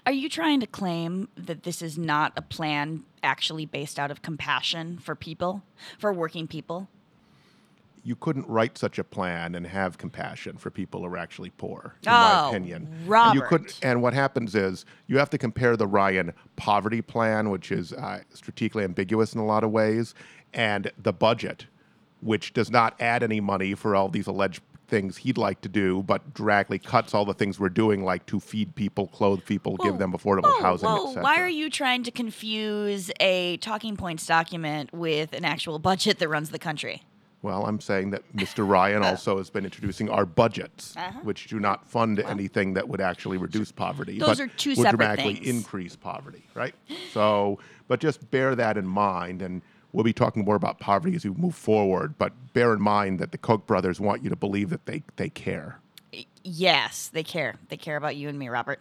Are 0.05 0.11
you 0.11 0.29
trying 0.29 0.59
to 0.61 0.67
claim 0.67 1.29
that 1.35 1.63
this 1.63 1.81
is 1.81 1.97
not 1.97 2.33
a 2.35 2.41
plan 2.41 3.03
actually 3.21 3.65
based 3.65 3.99
out 3.99 4.11
of 4.11 4.21
compassion 4.21 4.97
for 4.99 5.15
people, 5.15 5.63
for 5.97 6.11
working 6.13 6.47
people? 6.47 6.87
You 8.05 8.15
couldn't 8.15 8.47
write 8.47 8.77
such 8.77 8.99
a 8.99 9.03
plan 9.03 9.55
and 9.55 9.65
have 9.65 9.97
compassion 9.97 10.57
for 10.57 10.69
people 10.69 10.99
who 11.01 11.07
are 11.07 11.17
actually 11.17 11.49
poor, 11.49 11.95
in 12.03 12.09
Oh, 12.09 12.11
my 12.11 12.47
opinion. 12.49 12.87
You 13.03 13.09
Robert. 13.09 13.47
couldn't, 13.47 13.79
and 13.81 13.99
what 14.03 14.13
happens 14.13 14.53
is 14.53 14.85
you 15.07 15.17
have 15.17 15.31
to 15.31 15.39
compare 15.39 15.75
the 15.75 15.87
Ryan 15.87 16.31
poverty 16.55 17.01
plan, 17.01 17.49
which 17.49 17.71
is 17.71 17.93
uh, 17.93 18.21
strategically 18.31 18.83
ambiguous 18.83 19.33
in 19.33 19.39
a 19.41 19.45
lot 19.45 19.63
of 19.63 19.71
ways, 19.71 20.13
and 20.53 20.91
the 21.01 21.11
budget, 21.11 21.65
which 22.21 22.53
does 22.53 22.69
not 22.69 22.95
add 23.01 23.23
any 23.23 23.41
money 23.41 23.73
for 23.73 23.95
all 23.95 24.07
these 24.07 24.27
alleged 24.27 24.61
things 24.87 25.17
he'd 25.17 25.39
like 25.39 25.61
to 25.61 25.69
do, 25.69 26.03
but 26.03 26.35
directly 26.35 26.77
cuts 26.77 27.15
all 27.15 27.25
the 27.25 27.33
things 27.33 27.59
we're 27.59 27.69
doing, 27.69 28.03
like 28.05 28.23
to 28.27 28.39
feed 28.39 28.75
people, 28.75 29.07
clothe 29.07 29.43
people, 29.45 29.77
give 29.77 29.97
them 29.97 30.13
affordable 30.13 30.53
whoa, 30.53 30.61
housing, 30.61 30.87
whoa. 30.87 31.13
Why 31.13 31.41
are 31.41 31.49
you 31.49 31.71
trying 31.71 32.03
to 32.03 32.11
confuse 32.11 33.09
a 33.19 33.57
talking 33.57 33.97
points 33.97 34.27
document 34.27 34.93
with 34.93 35.33
an 35.33 35.43
actual 35.43 35.79
budget 35.79 36.19
that 36.19 36.29
runs 36.29 36.51
the 36.51 36.59
country? 36.59 37.01
Well, 37.45 37.63
I'm 37.67 37.79
saying 37.79 38.09
that 38.09 38.23
Mr. 38.35 38.67
Ryan 38.67 39.03
also 39.09 39.37
has 39.37 39.51
been 39.51 39.65
introducing 39.65 40.09
our 40.09 40.25
budgets, 40.25 40.97
Uh-huh. 40.97 41.19
which 41.21 41.45
do 41.45 41.59
not 41.59 41.87
fund 41.87 42.19
anything 42.19 42.73
that 42.73 42.89
would 42.89 42.99
actually 42.99 43.37
reduce 43.37 43.71
poverty. 43.71 44.17
Those 44.17 44.37
but 44.37 44.39
are 44.39 44.47
two 44.47 44.71
would 44.71 44.77
separate 44.77 44.97
dramatically 44.97 45.35
things. 45.35 45.47
increase 45.47 45.95
poverty, 45.95 46.43
right? 46.55 46.73
So, 47.13 47.59
but 47.87 47.99
just 47.99 48.31
bear 48.31 48.55
that 48.55 48.77
in 48.77 48.87
mind, 48.87 49.43
and 49.43 49.61
we'll 49.93 50.03
be 50.03 50.11
talking 50.11 50.43
more 50.43 50.55
about 50.55 50.79
poverty 50.79 51.15
as 51.15 51.23
we 51.23 51.29
move 51.29 51.53
forward. 51.53 52.15
But 52.17 52.33
bear 52.53 52.73
in 52.73 52.81
mind 52.81 53.19
that 53.19 53.31
the 53.31 53.37
Koch 53.37 53.67
brothers 53.67 53.99
want 53.99 54.23
you 54.23 54.31
to 54.31 54.35
believe 54.35 54.71
that 54.71 54.87
they, 54.87 55.03
they 55.17 55.29
care. 55.29 55.77
Yes, 56.43 57.09
they 57.13 57.23
care. 57.23 57.57
They 57.69 57.77
care 57.77 57.95
about 57.95 58.15
you 58.15 58.27
and 58.27 58.39
me, 58.39 58.49
Robert. 58.49 58.79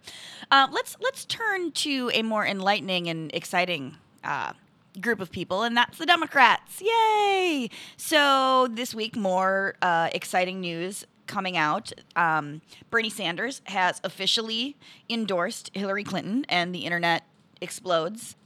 Uh, 0.50 0.68
let's 0.72 0.96
let's 1.00 1.26
turn 1.26 1.72
to 1.72 2.10
a 2.14 2.22
more 2.22 2.46
enlightening 2.46 3.08
and 3.10 3.30
exciting 3.34 3.96
uh, 4.22 4.52
group 5.00 5.20
of 5.20 5.30
people, 5.30 5.62
and 5.62 5.76
that's 5.76 5.98
the 5.98 6.06
Democrats. 6.06 6.80
Yay! 6.80 7.68
So 7.96 8.68
this 8.70 8.94
week, 8.94 9.16
more 9.16 9.74
uh, 9.82 10.10
exciting 10.12 10.60
news 10.60 11.06
coming 11.26 11.56
out. 11.56 11.92
Um, 12.16 12.60
Bernie 12.90 13.10
Sanders 13.10 13.62
has 13.64 14.00
officially 14.04 14.76
endorsed 15.08 15.70
Hillary 15.74 16.04
Clinton, 16.04 16.44
and 16.48 16.74
the 16.74 16.80
internet 16.80 17.24
explodes. 17.60 18.36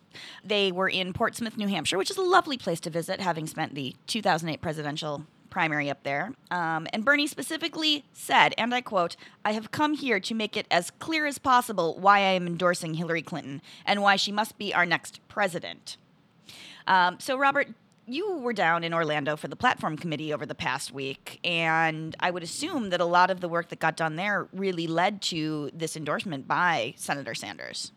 They 0.44 0.72
were 0.72 0.88
in 0.88 1.12
Portsmouth, 1.12 1.56
New 1.56 1.68
Hampshire, 1.68 1.98
which 1.98 2.10
is 2.10 2.16
a 2.16 2.22
lovely 2.22 2.56
place 2.56 2.80
to 2.80 2.90
visit, 2.90 3.20
having 3.20 3.46
spent 3.46 3.74
the 3.74 3.94
2008 4.06 4.60
presidential 4.60 5.26
primary 5.50 5.90
up 5.90 6.02
there. 6.02 6.32
Um, 6.50 6.86
and 6.92 7.04
Bernie 7.04 7.26
specifically 7.26 8.04
said, 8.12 8.54
and 8.58 8.74
I 8.74 8.80
quote, 8.80 9.16
I 9.44 9.52
have 9.52 9.70
come 9.70 9.94
here 9.94 10.20
to 10.20 10.34
make 10.34 10.56
it 10.56 10.66
as 10.70 10.90
clear 10.98 11.26
as 11.26 11.38
possible 11.38 11.98
why 11.98 12.18
I 12.18 12.32
am 12.32 12.46
endorsing 12.46 12.94
Hillary 12.94 13.22
Clinton 13.22 13.62
and 13.86 14.02
why 14.02 14.16
she 14.16 14.32
must 14.32 14.58
be 14.58 14.74
our 14.74 14.86
next 14.86 15.20
president. 15.28 15.96
Um, 16.88 17.20
so, 17.20 17.36
Robert, 17.36 17.68
you 18.06 18.38
were 18.38 18.54
down 18.54 18.82
in 18.82 18.94
Orlando 18.94 19.36
for 19.36 19.46
the 19.46 19.56
platform 19.56 19.96
committee 19.98 20.32
over 20.32 20.46
the 20.46 20.54
past 20.54 20.90
week, 20.90 21.38
and 21.44 22.16
I 22.18 22.30
would 22.30 22.42
assume 22.42 22.88
that 22.90 23.00
a 23.00 23.04
lot 23.04 23.30
of 23.30 23.40
the 23.40 23.48
work 23.48 23.68
that 23.68 23.78
got 23.78 23.96
done 23.96 24.16
there 24.16 24.48
really 24.54 24.86
led 24.86 25.20
to 25.22 25.70
this 25.74 25.96
endorsement 25.96 26.48
by 26.48 26.94
Senator 26.96 27.34
Sanders. 27.34 27.92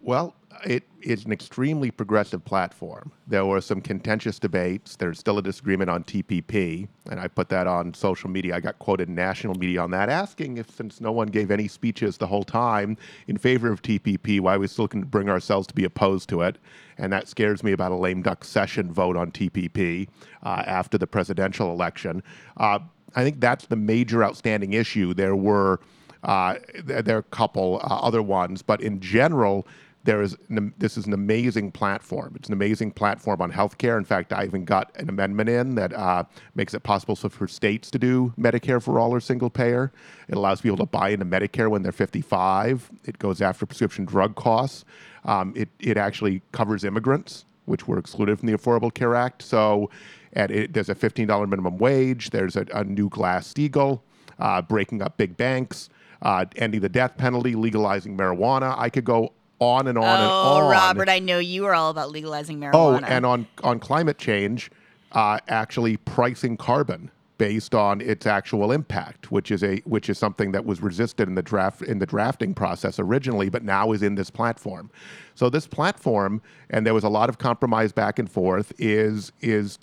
Well, 0.00 0.34
it 0.64 0.84
is 1.00 1.24
an 1.24 1.32
extremely 1.32 1.90
progressive 1.90 2.44
platform. 2.44 3.12
There 3.26 3.44
were 3.44 3.60
some 3.60 3.80
contentious 3.80 4.38
debates. 4.38 4.96
There's 4.96 5.18
still 5.18 5.38
a 5.38 5.42
disagreement 5.42 5.90
on 5.90 6.04
TPP, 6.04 6.88
and 7.10 7.20
I 7.20 7.28
put 7.28 7.48
that 7.48 7.66
on 7.66 7.94
social 7.94 8.30
media. 8.30 8.56
I 8.56 8.60
got 8.60 8.78
quoted 8.78 9.08
in 9.08 9.14
national 9.14 9.54
media 9.54 9.80
on 9.82 9.90
that, 9.92 10.08
asking 10.08 10.58
if, 10.58 10.70
since 10.70 11.00
no 11.00 11.12
one 11.12 11.28
gave 11.28 11.50
any 11.50 11.68
speeches 11.68 12.16
the 12.16 12.26
whole 12.26 12.44
time 12.44 12.96
in 13.26 13.36
favor 13.36 13.70
of 13.70 13.82
TPP, 13.82 14.40
why 14.40 14.56
we 14.56 14.66
still 14.66 14.88
can 14.88 15.02
bring 15.02 15.28
ourselves 15.28 15.66
to 15.68 15.74
be 15.74 15.84
opposed 15.84 16.28
to 16.30 16.42
it. 16.42 16.58
And 16.98 17.12
that 17.12 17.28
scares 17.28 17.62
me 17.62 17.72
about 17.72 17.92
a 17.92 17.96
lame 17.96 18.22
duck 18.22 18.44
session 18.44 18.92
vote 18.92 19.16
on 19.16 19.32
TPP 19.32 20.08
uh, 20.42 20.62
after 20.66 20.98
the 20.98 21.06
presidential 21.06 21.72
election. 21.72 22.22
Uh, 22.56 22.80
I 23.14 23.24
think 23.24 23.40
that's 23.40 23.66
the 23.66 23.76
major 23.76 24.24
outstanding 24.24 24.72
issue. 24.72 25.14
There 25.14 25.36
were 25.36 25.80
uh, 26.22 26.54
there, 26.84 27.16
are 27.16 27.18
a 27.20 27.22
couple 27.24 27.80
uh, 27.82 27.96
other 27.96 28.22
ones, 28.22 28.62
but 28.62 28.80
in 28.80 29.00
general, 29.00 29.66
there 30.04 30.20
is 30.22 30.36
an, 30.48 30.74
this 30.78 30.96
is 30.96 31.06
an 31.06 31.12
amazing 31.12 31.70
platform. 31.70 32.34
It's 32.36 32.48
an 32.48 32.52
amazing 32.52 32.92
platform 32.92 33.40
on 33.40 33.52
healthcare. 33.52 33.96
In 33.96 34.04
fact, 34.04 34.32
I 34.32 34.44
even 34.44 34.64
got 34.64 34.90
an 34.96 35.08
amendment 35.08 35.48
in 35.48 35.74
that 35.76 35.92
uh, 35.92 36.24
makes 36.54 36.74
it 36.74 36.82
possible 36.82 37.14
for 37.14 37.46
states 37.46 37.90
to 37.92 37.98
do 37.98 38.32
Medicare 38.38 38.82
for 38.82 38.98
all 38.98 39.12
or 39.12 39.20
single 39.20 39.50
payer. 39.50 39.92
It 40.28 40.36
allows 40.36 40.60
people 40.60 40.76
to 40.78 40.86
buy 40.86 41.10
into 41.10 41.24
Medicare 41.24 41.70
when 41.70 41.82
they're 41.82 41.92
55. 41.92 42.90
It 43.04 43.18
goes 43.18 43.40
after 43.40 43.64
prescription 43.64 44.04
drug 44.04 44.34
costs. 44.34 44.84
Um, 45.24 45.52
it 45.56 45.68
it 45.78 45.96
actually 45.96 46.42
covers 46.50 46.82
immigrants, 46.82 47.44
which 47.66 47.86
were 47.86 47.98
excluded 47.98 48.40
from 48.40 48.48
the 48.48 48.54
Affordable 48.54 48.92
Care 48.92 49.14
Act. 49.14 49.42
So, 49.42 49.88
it, 50.32 50.72
there's 50.72 50.88
a 50.88 50.94
$15 50.94 51.48
minimum 51.48 51.78
wage. 51.78 52.30
There's 52.30 52.56
a, 52.56 52.66
a 52.74 52.82
new 52.82 53.08
Glass 53.08 53.52
Steagall, 53.52 54.00
uh, 54.38 54.62
breaking 54.62 55.02
up 55.02 55.16
big 55.16 55.36
banks. 55.36 55.88
Uh, 56.22 56.44
ending 56.54 56.80
the 56.80 56.88
death 56.88 57.16
penalty, 57.16 57.56
legalizing 57.56 58.16
marijuana. 58.16 58.76
I 58.78 58.90
could 58.90 59.04
go 59.04 59.32
on 59.62 59.86
and 59.86 59.96
on 59.96 60.04
and 60.04 60.30
on. 60.30 60.62
oh. 60.62 60.68
Robert, 60.68 61.08
I 61.08 61.18
know 61.18 61.38
you 61.38 61.64
are 61.66 61.74
all 61.74 61.90
about 61.90 62.10
legalizing 62.10 62.58
marijuana. 62.60 62.74
Oh, 62.74 62.96
and 62.96 63.24
on 63.24 63.46
on 63.62 63.78
climate 63.78 64.18
change, 64.18 64.70
uh, 65.12 65.38
actually 65.48 65.96
pricing 65.98 66.56
carbon 66.56 67.10
based 67.38 67.74
on 67.74 68.00
its 68.00 68.24
actual 68.24 68.70
impact, 68.70 69.32
which 69.32 69.50
is 69.50 69.64
a 69.64 69.78
which 69.78 70.08
is 70.08 70.18
something 70.18 70.52
that 70.52 70.64
was 70.64 70.80
resisted 70.80 71.28
in 71.28 71.34
the 71.34 71.42
draft 71.42 71.82
in 71.82 71.98
the 71.98 72.06
drafting 72.06 72.54
process 72.54 72.98
originally, 72.98 73.48
but 73.48 73.64
now 73.64 73.92
is 73.92 74.02
in 74.02 74.14
this 74.14 74.30
platform. 74.30 74.90
So 75.34 75.50
this 75.50 75.66
platform, 75.66 76.40
and 76.70 76.86
there 76.86 76.94
was 76.94 77.04
a 77.04 77.08
lot 77.08 77.28
of 77.28 77.38
compromise 77.38 77.92
back 77.92 78.18
and 78.18 78.30
forth, 78.30 78.72
is 78.78 79.32
is 79.40 79.78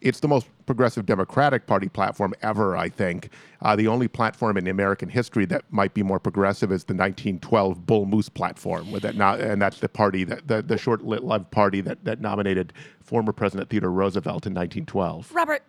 it's 0.00 0.20
the 0.20 0.28
most 0.28 0.46
progressive 0.66 1.06
Democratic 1.06 1.66
Party 1.66 1.88
platform 1.88 2.34
ever, 2.42 2.76
I 2.76 2.88
think. 2.88 3.30
Uh, 3.62 3.76
the 3.76 3.86
only 3.88 4.08
platform 4.08 4.56
in 4.56 4.66
American 4.66 5.08
history 5.08 5.46
that 5.46 5.64
might 5.70 5.94
be 5.94 6.02
more 6.02 6.20
progressive 6.20 6.70
is 6.70 6.84
the 6.84 6.94
1912 6.94 7.86
Bull 7.86 8.04
Moose 8.04 8.28
platform, 8.28 8.90
with 8.90 9.02
that 9.02 9.14
and 9.14 9.62
that's 9.62 9.80
the 9.80 9.88
party 9.88 10.24
that 10.24 10.48
the, 10.48 10.62
the 10.62 10.76
short-lived 10.76 11.50
party 11.50 11.80
that, 11.80 12.04
that 12.04 12.20
nominated 12.20 12.72
former 13.00 13.32
President 13.32 13.70
Theodore 13.70 13.92
Roosevelt 13.92 14.46
in 14.46 14.52
1912. 14.52 15.32
Robert, 15.32 15.62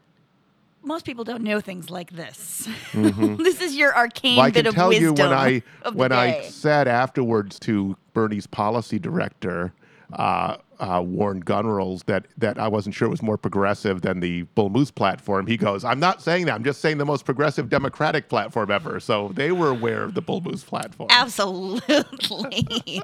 most 0.83 1.05
people 1.05 1.23
don't 1.23 1.43
know 1.43 1.59
things 1.59 1.89
like 1.89 2.11
this. 2.11 2.67
this 2.93 3.61
is 3.61 3.75
your 3.75 3.95
arcane 3.95 4.37
Mm-hmm. 4.37 4.37
Well, 4.37 4.45
I 4.45 4.51
bit 4.51 4.59
can 4.59 4.67
of 4.67 4.75
tell 4.75 4.89
wisdom 4.89 5.05
you 5.05 5.13
when 5.13 5.33
I 5.33 5.63
when 5.93 6.11
I 6.11 6.41
said 6.43 6.87
afterwards 6.87 7.59
to 7.61 7.97
Bernie's 8.13 8.47
policy 8.47 8.99
director, 8.99 9.73
uh, 10.13 10.57
uh, 10.79 11.01
Warren 11.05 11.39
Gunnels, 11.39 12.03
that 12.03 12.27
that 12.37 12.57
I 12.59 12.67
wasn't 12.67 12.95
sure 12.95 13.07
it 13.07 13.11
was 13.11 13.21
more 13.21 13.37
progressive 13.37 14.01
than 14.01 14.19
the 14.19 14.43
Bull 14.43 14.69
Moose 14.69 14.91
platform. 14.91 15.47
He 15.47 15.57
goes, 15.57 15.83
"I'm 15.83 15.99
not 15.99 16.21
saying 16.21 16.45
that. 16.45 16.55
I'm 16.55 16.63
just 16.63 16.81
saying 16.81 16.97
the 16.97 17.05
most 17.05 17.25
progressive 17.25 17.69
Democratic 17.69 18.29
platform 18.29 18.71
ever." 18.71 18.99
So 18.99 19.29
they 19.33 19.51
were 19.51 19.69
aware 19.69 20.03
of 20.03 20.13
the 20.13 20.21
Bull 20.21 20.41
Moose 20.41 20.63
platform. 20.63 21.09
Absolutely. 21.11 23.01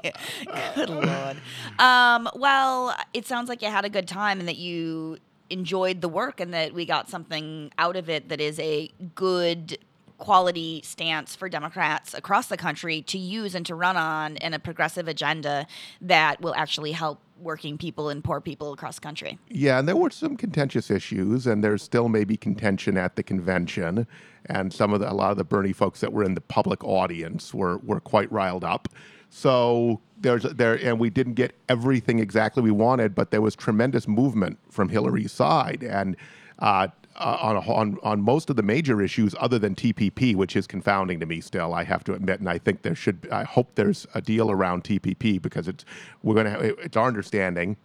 good 0.74 0.90
lord. 0.90 1.36
Um, 1.78 2.28
well, 2.34 2.96
it 3.12 3.26
sounds 3.26 3.48
like 3.48 3.62
you 3.62 3.68
had 3.68 3.84
a 3.84 3.90
good 3.90 4.08
time 4.08 4.38
and 4.40 4.48
that 4.48 4.56
you 4.56 5.18
enjoyed 5.50 6.00
the 6.00 6.08
work 6.08 6.40
and 6.40 6.54
that 6.54 6.72
we 6.72 6.84
got 6.84 7.08
something 7.08 7.70
out 7.78 7.96
of 7.96 8.08
it 8.08 8.28
that 8.28 8.40
is 8.40 8.58
a 8.58 8.90
good 9.14 9.78
quality 10.18 10.80
stance 10.82 11.34
for 11.34 11.48
Democrats 11.48 12.14
across 12.14 12.46
the 12.46 12.56
country 12.56 13.02
to 13.02 13.18
use 13.18 13.54
and 13.54 13.66
to 13.66 13.74
run 13.74 13.96
on 13.96 14.36
in 14.36 14.54
a 14.54 14.58
progressive 14.58 15.08
agenda 15.08 15.66
that 16.00 16.40
will 16.40 16.54
actually 16.54 16.92
help 16.92 17.20
working 17.40 17.76
people 17.76 18.08
and 18.08 18.22
poor 18.22 18.40
people 18.40 18.72
across 18.72 18.94
the 18.96 19.00
country. 19.00 19.38
Yeah, 19.48 19.78
and 19.78 19.88
there 19.88 19.96
were 19.96 20.10
some 20.10 20.36
contentious 20.36 20.90
issues, 20.90 21.46
and 21.46 21.64
there's 21.64 21.82
still 21.82 22.08
maybe 22.08 22.36
contention 22.36 22.96
at 22.96 23.16
the 23.16 23.22
convention. 23.22 24.06
And 24.46 24.72
some 24.72 24.92
of 24.92 25.00
the, 25.00 25.10
a 25.10 25.14
lot 25.14 25.32
of 25.32 25.36
the 25.36 25.44
Bernie 25.44 25.72
folks 25.72 26.00
that 26.00 26.12
were 26.12 26.24
in 26.24 26.34
the 26.34 26.40
public 26.40 26.84
audience 26.84 27.52
were 27.52 27.78
were 27.78 28.00
quite 28.00 28.30
riled 28.30 28.64
up. 28.64 28.88
So 29.30 30.00
there's 30.18 30.44
there, 30.44 30.74
and 30.74 31.00
we 31.00 31.10
didn't 31.10 31.34
get 31.34 31.54
everything 31.68 32.20
exactly 32.20 32.62
we 32.62 32.70
wanted, 32.70 33.14
but 33.14 33.30
there 33.30 33.42
was 33.42 33.56
tremendous 33.56 34.06
movement 34.06 34.58
from 34.70 34.88
Hillary's 34.88 35.32
side, 35.32 35.82
and. 35.82 36.16
Uh, 36.60 36.86
uh, 37.16 37.38
on, 37.40 37.56
a, 37.56 37.60
on 37.60 37.98
on 38.02 38.20
most 38.22 38.50
of 38.50 38.56
the 38.56 38.62
major 38.62 39.00
issues, 39.00 39.34
other 39.38 39.58
than 39.58 39.74
TPP, 39.74 40.34
which 40.34 40.56
is 40.56 40.66
confounding 40.66 41.20
to 41.20 41.26
me 41.26 41.40
still, 41.40 41.74
I 41.74 41.84
have 41.84 42.04
to 42.04 42.14
admit, 42.14 42.40
and 42.40 42.48
I 42.48 42.58
think 42.58 42.82
there 42.82 42.94
should. 42.94 43.28
I 43.30 43.44
hope 43.44 43.74
there's 43.74 44.06
a 44.14 44.20
deal 44.20 44.50
around 44.50 44.84
TPP 44.84 45.40
because 45.40 45.68
it's 45.68 45.84
we're 46.22 46.34
going 46.34 46.52
to. 46.52 46.76
It's 46.80 46.96
our 46.96 47.06
understanding 47.06 47.76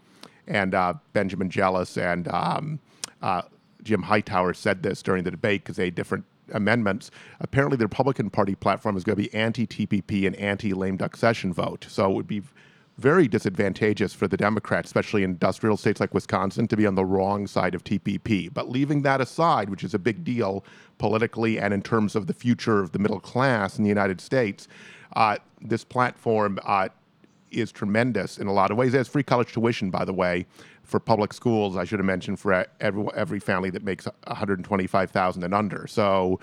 and 0.49 0.73
uh, 0.73 0.95
Benjamin 1.13 1.49
Jealous 1.49 1.97
and 1.97 2.27
um, 2.27 2.79
uh, 3.21 3.43
Jim 3.83 4.01
Hightower 4.01 4.53
said 4.53 4.83
this 4.83 5.01
during 5.01 5.23
the 5.23 5.31
debate 5.31 5.63
because 5.63 5.77
they 5.77 5.85
had 5.85 5.95
different 5.95 6.25
amendments. 6.51 7.11
Apparently, 7.39 7.77
the 7.77 7.85
Republican 7.85 8.29
Party 8.29 8.55
platform 8.55 8.97
is 8.97 9.03
going 9.03 9.15
to 9.15 9.23
be 9.23 9.33
anti-TPP 9.33 10.25
and 10.25 10.35
anti-lame 10.35 10.97
duck 10.97 11.15
session 11.15 11.53
vote. 11.53 11.85
So 11.87 12.09
it 12.09 12.15
would 12.15 12.27
be 12.27 12.41
very 12.99 13.27
disadvantageous 13.27 14.13
for 14.13 14.27
the 14.27 14.37
Democrats, 14.37 14.89
especially 14.89 15.23
in 15.23 15.31
industrial 15.31 15.77
states 15.77 15.99
like 15.99 16.13
Wisconsin, 16.13 16.67
to 16.67 16.77
be 16.77 16.85
on 16.85 16.95
the 16.95 17.05
wrong 17.05 17.47
side 17.47 17.73
of 17.73 17.83
TPP. 17.83 18.53
But 18.53 18.69
leaving 18.69 19.01
that 19.03 19.21
aside, 19.21 19.69
which 19.69 19.83
is 19.83 19.93
a 19.93 19.99
big 19.99 20.23
deal 20.23 20.63
politically 20.97 21.59
and 21.59 21.73
in 21.73 21.81
terms 21.81 22.15
of 22.15 22.27
the 22.27 22.33
future 22.33 22.79
of 22.79 22.91
the 22.91 22.99
middle 22.99 23.19
class 23.19 23.77
in 23.77 23.83
the 23.83 23.89
United 23.89 24.19
States, 24.19 24.67
uh, 25.15 25.37
this 25.61 25.83
platform 25.83 26.59
uh, 26.65 26.89
is 27.51 27.71
tremendous 27.71 28.37
in 28.37 28.47
a 28.47 28.53
lot 28.53 28.69
of 28.69 28.77
ways. 28.77 28.91
There's 28.91 29.07
free 29.07 29.23
college 29.23 29.53
tuition, 29.53 29.89
by 29.89 30.05
the 30.05 30.13
way, 30.13 30.45
for 30.83 30.99
public 30.99 31.33
schools. 31.33 31.77
I 31.77 31.85
should 31.85 31.99
have 31.99 32.05
mentioned 32.05 32.39
for 32.39 32.65
every 32.79 33.05
every 33.15 33.39
family 33.39 33.69
that 33.71 33.83
makes 33.83 34.05
125,000 34.27 35.43
and 35.43 35.53
under. 35.53 35.87
So 35.87 36.39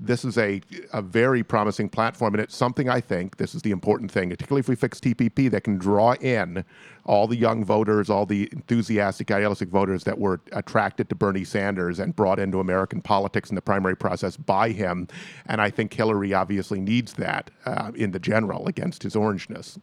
this 0.00 0.24
is 0.24 0.36
a, 0.36 0.60
a 0.92 1.00
very 1.00 1.42
promising 1.42 1.88
platform, 1.88 2.34
and 2.34 2.42
it's 2.42 2.56
something 2.56 2.88
I 2.88 3.00
think 3.00 3.36
this 3.36 3.54
is 3.54 3.62
the 3.62 3.70
important 3.70 4.10
thing, 4.10 4.30
particularly 4.30 4.60
if 4.60 4.68
we 4.68 4.74
fix 4.74 4.98
TPP, 4.98 5.50
that 5.50 5.62
can 5.62 5.78
draw 5.78 6.14
in 6.14 6.64
all 7.04 7.26
the 7.26 7.36
young 7.36 7.64
voters, 7.64 8.10
all 8.10 8.26
the 8.26 8.48
enthusiastic, 8.52 9.30
idealistic 9.30 9.68
voters 9.68 10.04
that 10.04 10.18
were 10.18 10.40
attracted 10.52 11.08
to 11.10 11.14
Bernie 11.14 11.44
Sanders 11.44 11.98
and 11.98 12.16
brought 12.16 12.38
into 12.38 12.60
American 12.60 13.00
politics 13.02 13.50
in 13.50 13.54
the 13.54 13.62
primary 13.62 13.96
process 13.96 14.36
by 14.36 14.70
him. 14.70 15.08
And 15.46 15.60
I 15.60 15.70
think 15.70 15.92
Hillary 15.92 16.32
obviously 16.32 16.80
needs 16.80 17.14
that 17.14 17.50
uh, 17.66 17.92
in 17.94 18.12
the 18.12 18.18
general 18.18 18.66
against 18.66 19.02
his 19.02 19.14
orangeness. 19.14 19.78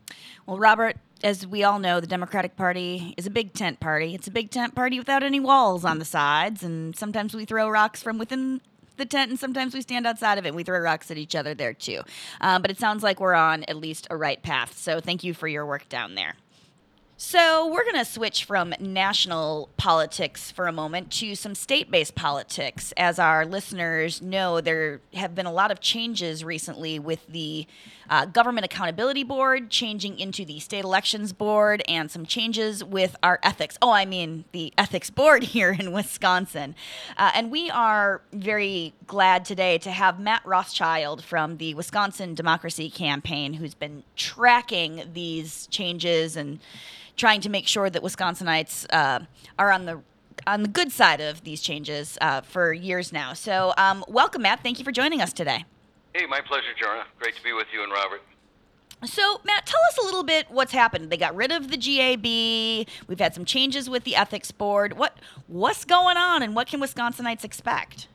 Well, 0.45 0.57
Robert, 0.57 0.97
as 1.23 1.45
we 1.45 1.63
all 1.63 1.79
know, 1.79 1.99
the 1.99 2.07
Democratic 2.07 2.55
Party 2.55 3.13
is 3.17 3.27
a 3.27 3.29
big 3.29 3.53
tent 3.53 3.79
party. 3.79 4.15
It's 4.15 4.27
a 4.27 4.31
big 4.31 4.49
tent 4.49 4.73
party 4.73 4.97
without 4.97 5.21
any 5.23 5.39
walls 5.39 5.85
on 5.85 5.99
the 5.99 6.05
sides, 6.05 6.63
and 6.63 6.95
sometimes 6.95 7.35
we 7.35 7.45
throw 7.45 7.69
rocks 7.69 8.01
from 8.01 8.17
within 8.17 8.61
the 9.01 9.05
tent, 9.05 9.31
and 9.31 9.39
sometimes 9.39 9.73
we 9.73 9.81
stand 9.81 10.05
outside 10.05 10.37
of 10.37 10.45
it 10.45 10.49
and 10.49 10.55
we 10.55 10.63
throw 10.63 10.79
rocks 10.79 11.09
at 11.09 11.17
each 11.17 11.35
other 11.35 11.53
there 11.53 11.73
too. 11.73 12.01
Um, 12.39 12.61
but 12.61 12.69
it 12.69 12.79
sounds 12.79 13.01
like 13.03 13.19
we're 13.19 13.33
on 13.33 13.63
at 13.63 13.75
least 13.75 14.07
a 14.09 14.15
right 14.15 14.41
path. 14.41 14.77
So 14.77 14.99
thank 14.99 15.23
you 15.23 15.33
for 15.33 15.47
your 15.47 15.65
work 15.65 15.89
down 15.89 16.15
there. 16.15 16.35
So, 17.23 17.67
we're 17.67 17.83
going 17.83 18.03
to 18.03 18.11
switch 18.11 18.45
from 18.45 18.73
national 18.79 19.69
politics 19.77 20.49
for 20.49 20.65
a 20.65 20.71
moment 20.71 21.11
to 21.11 21.35
some 21.35 21.53
state 21.53 21.91
based 21.91 22.15
politics. 22.15 22.95
As 22.97 23.19
our 23.19 23.45
listeners 23.45 24.23
know, 24.23 24.59
there 24.59 25.01
have 25.13 25.35
been 25.35 25.45
a 25.45 25.51
lot 25.51 25.69
of 25.69 25.79
changes 25.79 26.43
recently 26.43 26.97
with 26.97 27.27
the 27.27 27.67
uh, 28.09 28.25
Government 28.25 28.65
Accountability 28.65 29.23
Board 29.23 29.69
changing 29.69 30.17
into 30.17 30.45
the 30.45 30.59
State 30.59 30.83
Elections 30.83 31.31
Board 31.31 31.83
and 31.87 32.09
some 32.09 32.25
changes 32.25 32.83
with 32.83 33.15
our 33.21 33.39
ethics. 33.43 33.77
Oh, 33.83 33.91
I 33.91 34.03
mean, 34.05 34.45
the 34.51 34.73
Ethics 34.75 35.11
Board 35.11 35.43
here 35.53 35.77
in 35.79 35.91
Wisconsin. 35.91 36.73
Uh, 37.17 37.31
and 37.35 37.51
we 37.51 37.69
are 37.69 38.23
very 38.33 38.95
glad 39.05 39.45
today 39.45 39.77
to 39.77 39.91
have 39.91 40.19
Matt 40.19 40.43
Rothschild 40.43 41.23
from 41.23 41.57
the 41.57 41.75
Wisconsin 41.75 42.33
Democracy 42.33 42.89
Campaign, 42.89 43.53
who's 43.53 43.75
been 43.75 44.01
tracking 44.15 45.03
these 45.13 45.67
changes 45.67 46.35
and 46.35 46.59
trying 47.15 47.41
to 47.41 47.49
make 47.49 47.67
sure 47.67 47.89
that 47.89 48.01
Wisconsinites 48.01 48.85
uh, 48.91 49.19
are 49.57 49.71
on 49.71 49.85
the 49.85 50.01
on 50.47 50.63
the 50.63 50.69
good 50.69 50.91
side 50.91 51.21
of 51.21 51.43
these 51.43 51.61
changes 51.61 52.17
uh, 52.21 52.41
for 52.41 52.73
years 52.73 53.13
now. 53.13 53.33
So, 53.33 53.73
um, 53.77 54.03
welcome, 54.07 54.41
Matt. 54.41 54.61
Thank 54.63 54.79
you 54.79 54.85
for 54.85 54.91
joining 54.91 55.21
us 55.21 55.33
today. 55.33 55.65
Hey, 56.13 56.25
my 56.25 56.41
pleasure, 56.41 56.73
Jorna. 56.81 57.03
Great 57.19 57.35
to 57.35 57.43
be 57.43 57.53
with 57.53 57.67
you 57.71 57.83
and 57.83 57.91
Robert. 57.91 58.21
So, 59.03 59.41
Matt, 59.43 59.65
tell 59.65 59.79
us 59.89 59.97
a 59.97 60.03
little 60.03 60.23
bit 60.23 60.47
what's 60.49 60.71
happened. 60.71 61.09
They 61.09 61.17
got 61.17 61.35
rid 61.35 61.51
of 61.51 61.71
the 61.71 61.77
GAB. 61.77 62.87
We've 63.07 63.19
had 63.19 63.33
some 63.33 63.45
changes 63.45 63.89
with 63.89 64.03
the 64.03 64.15
ethics 64.15 64.51
board. 64.51 64.97
What 64.97 65.17
what's 65.47 65.85
going 65.85 66.17
on, 66.17 66.43
and 66.43 66.55
what 66.55 66.67
can 66.67 66.79
Wisconsinites 66.79 67.43
expect? 67.43 68.07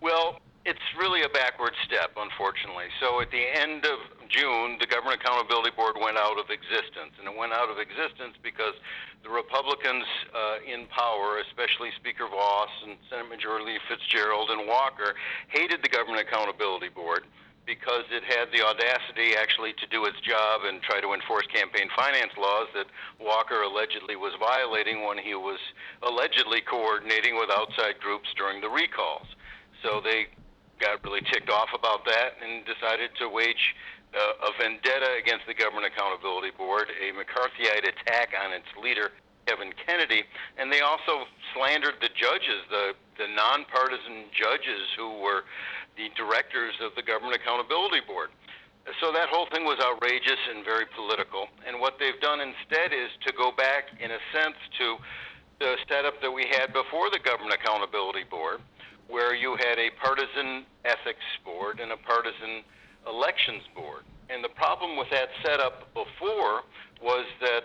Well, 0.00 0.40
it's 0.68 0.84
really 1.00 1.24
a 1.24 1.32
backward 1.32 1.72
step, 1.88 2.12
unfortunately. 2.20 2.92
So 3.00 3.24
at 3.24 3.32
the 3.32 3.40
end 3.40 3.88
of 3.88 4.04
June, 4.28 4.76
the 4.76 4.84
Government 4.84 5.16
Accountability 5.16 5.72
Board 5.72 5.96
went 5.96 6.20
out 6.20 6.36
of 6.36 6.52
existence. 6.52 7.16
And 7.16 7.24
it 7.24 7.32
went 7.32 7.56
out 7.56 7.72
of 7.72 7.80
existence 7.80 8.36
because 8.44 8.76
the 9.24 9.32
Republicans 9.32 10.04
uh, 10.28 10.60
in 10.60 10.84
power, 10.92 11.40
especially 11.40 11.88
Speaker 11.96 12.28
Vos 12.28 12.68
and 12.84 13.00
Senate 13.08 13.32
Majority 13.32 13.80
Leader 13.80 13.84
Fitzgerald 13.88 14.52
and 14.52 14.68
Walker, 14.68 15.16
hated 15.48 15.80
the 15.80 15.88
Government 15.88 16.20
Accountability 16.20 16.92
Board 16.92 17.24
because 17.64 18.04
it 18.12 18.24
had 18.28 18.52
the 18.52 18.60
audacity 18.60 19.40
actually 19.40 19.72
to 19.80 19.88
do 19.88 20.04
its 20.04 20.20
job 20.20 20.68
and 20.68 20.84
try 20.84 21.00
to 21.00 21.16
enforce 21.16 21.48
campaign 21.48 21.88
finance 21.96 22.32
laws 22.36 22.68
that 22.76 22.92
Walker 23.20 23.64
allegedly 23.64 24.16
was 24.16 24.36
violating 24.36 25.04
when 25.04 25.16
he 25.16 25.32
was 25.32 25.60
allegedly 26.04 26.60
coordinating 26.60 27.36
with 27.40 27.48
outside 27.48 28.00
groups 28.00 28.28
during 28.36 28.60
the 28.60 28.68
recalls. 28.68 29.28
So 29.82 30.00
they 30.02 30.28
got 30.80 31.02
really 31.04 31.22
ticked 31.32 31.50
off 31.50 31.68
about 31.74 32.04
that 32.06 32.38
and 32.42 32.64
decided 32.64 33.10
to 33.18 33.28
wage 33.28 33.74
uh, 34.14 34.48
a 34.48 34.50
vendetta 34.56 35.18
against 35.20 35.46
the 35.46 35.54
Government 35.54 35.86
Accountability 35.86 36.50
Board, 36.56 36.88
a 36.88 37.12
McCarthyite 37.12 37.84
attack 37.84 38.32
on 38.32 38.52
its 38.52 38.68
leader, 38.80 39.12
Kevin 39.46 39.72
Kennedy, 39.86 40.24
and 40.56 40.72
they 40.72 40.80
also 40.80 41.24
slandered 41.54 41.96
the 42.00 42.08
judges, 42.16 42.64
the, 42.70 42.92
the 43.16 43.28
nonpartisan 43.32 44.28
judges 44.32 44.88
who 44.96 45.20
were 45.20 45.44
the 45.96 46.08
directors 46.16 46.74
of 46.80 46.94
the 46.96 47.02
Government 47.02 47.36
Accountability 47.36 48.00
Board. 48.06 48.30
So 49.00 49.12
that 49.12 49.28
whole 49.28 49.44
thing 49.52 49.64
was 49.68 49.76
outrageous 49.84 50.40
and 50.48 50.64
very 50.64 50.86
political. 50.96 51.48
And 51.66 51.80
what 51.80 52.00
they've 52.00 52.18
done 52.20 52.40
instead 52.40 52.96
is 52.96 53.12
to 53.26 53.32
go 53.36 53.52
back, 53.52 53.92
in 54.00 54.10
a 54.10 54.20
sense, 54.32 54.56
to 54.80 54.96
the 55.60 55.76
setup 55.88 56.22
that 56.22 56.30
we 56.30 56.46
had 56.48 56.72
before 56.72 57.10
the 57.10 57.18
Government 57.18 57.52
Accountability 57.52 58.24
Board, 58.30 58.60
where 59.08 59.34
you 59.34 59.56
had 59.56 59.78
a 59.78 59.90
partisan 60.02 60.64
ethics 60.84 61.24
board 61.44 61.80
and 61.80 61.92
a 61.92 61.96
partisan 61.96 62.62
elections 63.08 63.62
board. 63.74 64.04
And 64.30 64.44
the 64.44 64.50
problem 64.50 64.96
with 64.96 65.08
that 65.10 65.28
setup 65.42 65.92
before 65.94 66.62
was 67.02 67.24
that 67.40 67.64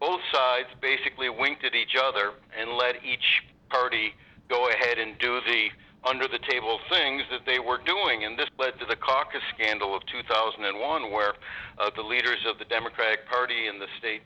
both 0.00 0.20
sides 0.32 0.68
basically 0.80 1.28
winked 1.28 1.64
at 1.64 1.74
each 1.74 1.96
other 2.00 2.32
and 2.58 2.76
let 2.76 3.04
each 3.04 3.44
party 3.68 4.14
go 4.48 4.68
ahead 4.68 4.98
and 4.98 5.18
do 5.18 5.40
the 5.46 5.68
under 6.04 6.28
the 6.28 6.38
table 6.50 6.78
things 6.90 7.22
that 7.30 7.40
they 7.46 7.58
were 7.58 7.80
doing. 7.80 8.24
And 8.24 8.38
this 8.38 8.48
led 8.58 8.78
to 8.80 8.84
the 8.84 8.96
caucus 8.96 9.40
scandal 9.56 9.96
of 9.96 10.04
2001, 10.12 10.60
where 11.10 11.32
uh, 11.78 11.90
the 11.96 12.02
leaders 12.02 12.44
of 12.46 12.58
the 12.58 12.66
Democratic 12.66 13.26
Party 13.26 13.68
in 13.68 13.78
the 13.78 13.88
state. 13.98 14.22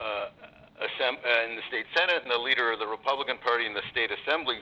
Uh, 0.00 0.30
uh, 0.80 1.44
in 1.44 1.56
the 1.56 1.66
state 1.68 1.84
senate 1.92 2.22
and 2.22 2.32
the 2.32 2.40
leader 2.40 2.72
of 2.72 2.78
the 2.78 2.86
Republican 2.86 3.36
Party 3.44 3.66
in 3.66 3.74
the 3.74 3.84
state 3.92 4.08
assembly 4.08 4.56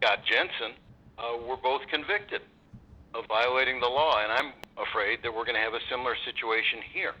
Scott 0.00 0.20
Jensen, 0.24 0.76
uh, 1.18 1.38
were 1.46 1.56
both 1.56 1.82
convicted 1.88 2.42
of 3.14 3.26
violating 3.26 3.80
the 3.80 3.86
law. 3.86 4.22
And 4.22 4.32
I'm 4.32 4.52
afraid 4.76 5.20
that 5.22 5.34
we're 5.34 5.44
going 5.44 5.54
to 5.54 5.60
have 5.60 5.74
a 5.74 5.80
similar 5.90 6.14
situation 6.24 6.80
here 6.92 7.14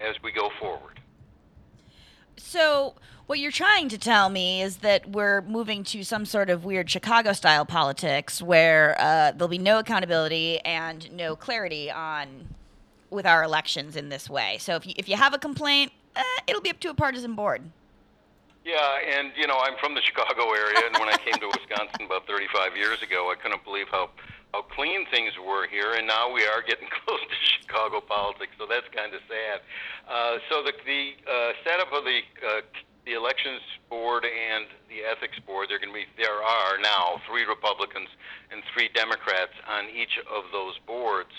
as 0.00 0.16
we 0.22 0.32
go 0.32 0.50
forward. 0.60 1.00
So, 2.36 2.94
what 3.26 3.40
you're 3.40 3.50
trying 3.50 3.88
to 3.90 3.98
tell 3.98 4.30
me 4.30 4.62
is 4.62 4.78
that 4.78 5.10
we're 5.10 5.42
moving 5.42 5.84
to 5.84 6.02
some 6.02 6.24
sort 6.24 6.50
of 6.50 6.64
weird 6.64 6.88
Chicago 6.88 7.32
style 7.32 7.66
politics 7.66 8.40
where 8.40 8.96
uh, 8.98 9.32
there'll 9.32 9.48
be 9.48 9.58
no 9.58 9.80
accountability 9.80 10.60
and 10.60 11.12
no 11.12 11.36
clarity 11.36 11.90
on 11.90 12.48
with 13.10 13.26
our 13.26 13.42
elections 13.42 13.96
in 13.96 14.08
this 14.08 14.30
way. 14.30 14.56
So, 14.60 14.76
if 14.76 14.86
you, 14.86 14.94
if 14.96 15.08
you 15.08 15.16
have 15.16 15.34
a 15.34 15.38
complaint, 15.38 15.92
uh, 16.14 16.22
it'll 16.46 16.62
be 16.62 16.70
up 16.70 16.80
to 16.80 16.90
a 16.90 16.94
partisan 16.94 17.34
board. 17.34 17.62
Yeah, 18.68 19.16
and 19.16 19.32
you 19.32 19.48
know, 19.48 19.56
I'm 19.56 19.80
from 19.80 19.96
the 19.96 20.04
Chicago 20.04 20.52
area, 20.52 20.84
and 20.84 20.92
when 21.00 21.08
I 21.08 21.16
came 21.16 21.40
to 21.40 21.48
Wisconsin 21.56 22.04
about 22.04 22.28
35 22.28 22.76
years 22.76 23.00
ago, 23.00 23.32
I 23.32 23.40
couldn't 23.40 23.64
believe 23.64 23.88
how 23.88 24.12
how 24.52 24.60
clean 24.60 25.08
things 25.08 25.32
were 25.40 25.66
here, 25.68 25.96
and 25.96 26.06
now 26.06 26.28
we 26.28 26.44
are 26.44 26.60
getting 26.60 26.88
close 27.00 27.20
to 27.20 27.36
Chicago 27.40 28.04
politics, 28.04 28.52
so 28.60 28.68
that's 28.68 28.84
kind 28.92 29.16
of 29.16 29.24
sad. 29.24 29.64
Uh, 30.04 30.36
so 30.52 30.60
the 30.60 30.76
the 30.84 31.16
uh, 31.24 31.56
setup 31.64 31.96
of 31.96 32.04
the 32.04 32.20
uh, 32.44 32.60
the 33.08 33.16
elections 33.16 33.64
board 33.88 34.28
and 34.28 34.68
the 34.92 35.00
ethics 35.00 35.40
board, 35.48 35.72
there 35.72 35.80
going 35.80 35.88
to 35.88 35.96
be 35.96 36.04
there 36.20 36.44
are 36.44 36.76
now 36.76 37.24
three 37.24 37.48
Republicans 37.48 38.12
and 38.52 38.60
three 38.76 38.92
Democrats 38.92 39.56
on 39.64 39.88
each 39.88 40.20
of 40.28 40.44
those 40.52 40.76
boards, 40.84 41.32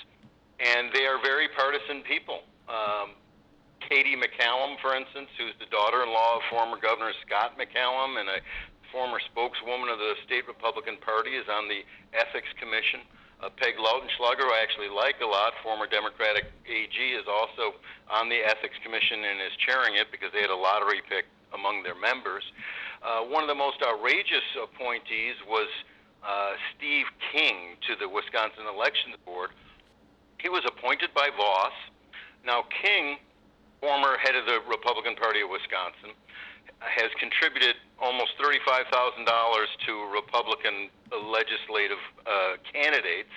and 0.58 0.90
they 0.98 1.06
are 1.06 1.22
very 1.22 1.46
partisan 1.54 2.02
people. 2.02 2.42
Um, 2.66 3.14
Katie 3.82 4.16
McCallum, 4.16 4.80
for 4.82 4.96
instance, 4.96 5.30
who's 5.38 5.56
the 5.60 5.70
daughter-in-law 5.72 6.38
of 6.38 6.44
former 6.50 6.78
Governor 6.78 7.14
Scott 7.26 7.58
McCallum 7.58 8.20
and 8.20 8.30
a 8.30 8.40
former 8.92 9.20
spokeswoman 9.32 9.90
of 9.90 10.00
the 10.00 10.18
state 10.26 10.48
Republican 10.48 10.98
Party, 10.98 11.38
is 11.38 11.46
on 11.48 11.70
the 11.70 11.86
Ethics 12.14 12.50
Commission. 12.58 13.06
Uh, 13.40 13.48
Peg 13.56 13.80
Lautenschlager, 13.80 14.44
who 14.44 14.52
I 14.52 14.60
actually 14.60 14.92
like 14.92 15.16
a 15.24 15.30
lot, 15.30 15.56
former 15.64 15.88
Democratic 15.88 16.52
AG, 16.68 16.98
is 16.98 17.24
also 17.24 17.80
on 18.12 18.28
the 18.28 18.44
Ethics 18.44 18.76
Commission 18.84 19.24
and 19.24 19.40
is 19.40 19.56
chairing 19.64 19.96
it 19.96 20.12
because 20.12 20.34
they 20.36 20.44
had 20.44 20.52
a 20.52 20.58
lottery 20.60 21.00
pick 21.08 21.24
among 21.56 21.84
their 21.84 21.96
members. 21.96 22.44
Uh, 23.00 23.24
one 23.24 23.42
of 23.42 23.48
the 23.48 23.56
most 23.56 23.80
outrageous 23.80 24.44
appointees 24.60 25.40
was 25.48 25.72
uh, 26.20 26.60
Steve 26.76 27.08
King 27.32 27.80
to 27.88 27.96
the 27.96 28.10
Wisconsin 28.10 28.68
Elections 28.68 29.16
Board. 29.24 29.56
He 30.44 30.50
was 30.50 30.64
appointed 30.68 31.16
by 31.16 31.30
Vos. 31.32 31.72
Now, 32.44 32.68
King 32.84 33.24
former 33.82 34.18
head 34.20 34.36
of 34.36 34.46
the 34.46 34.60
Republican 34.70 35.16
Party 35.16 35.42
of 35.42 35.50
Wisconsin, 35.50 36.16
has 36.80 37.12
contributed 37.20 37.76
almost 38.00 38.32
$35,000 38.40 38.88
to 39.86 39.92
Republican 40.14 40.90
legislative 41.12 42.00
uh, 42.26 42.56
candidates, 42.72 43.34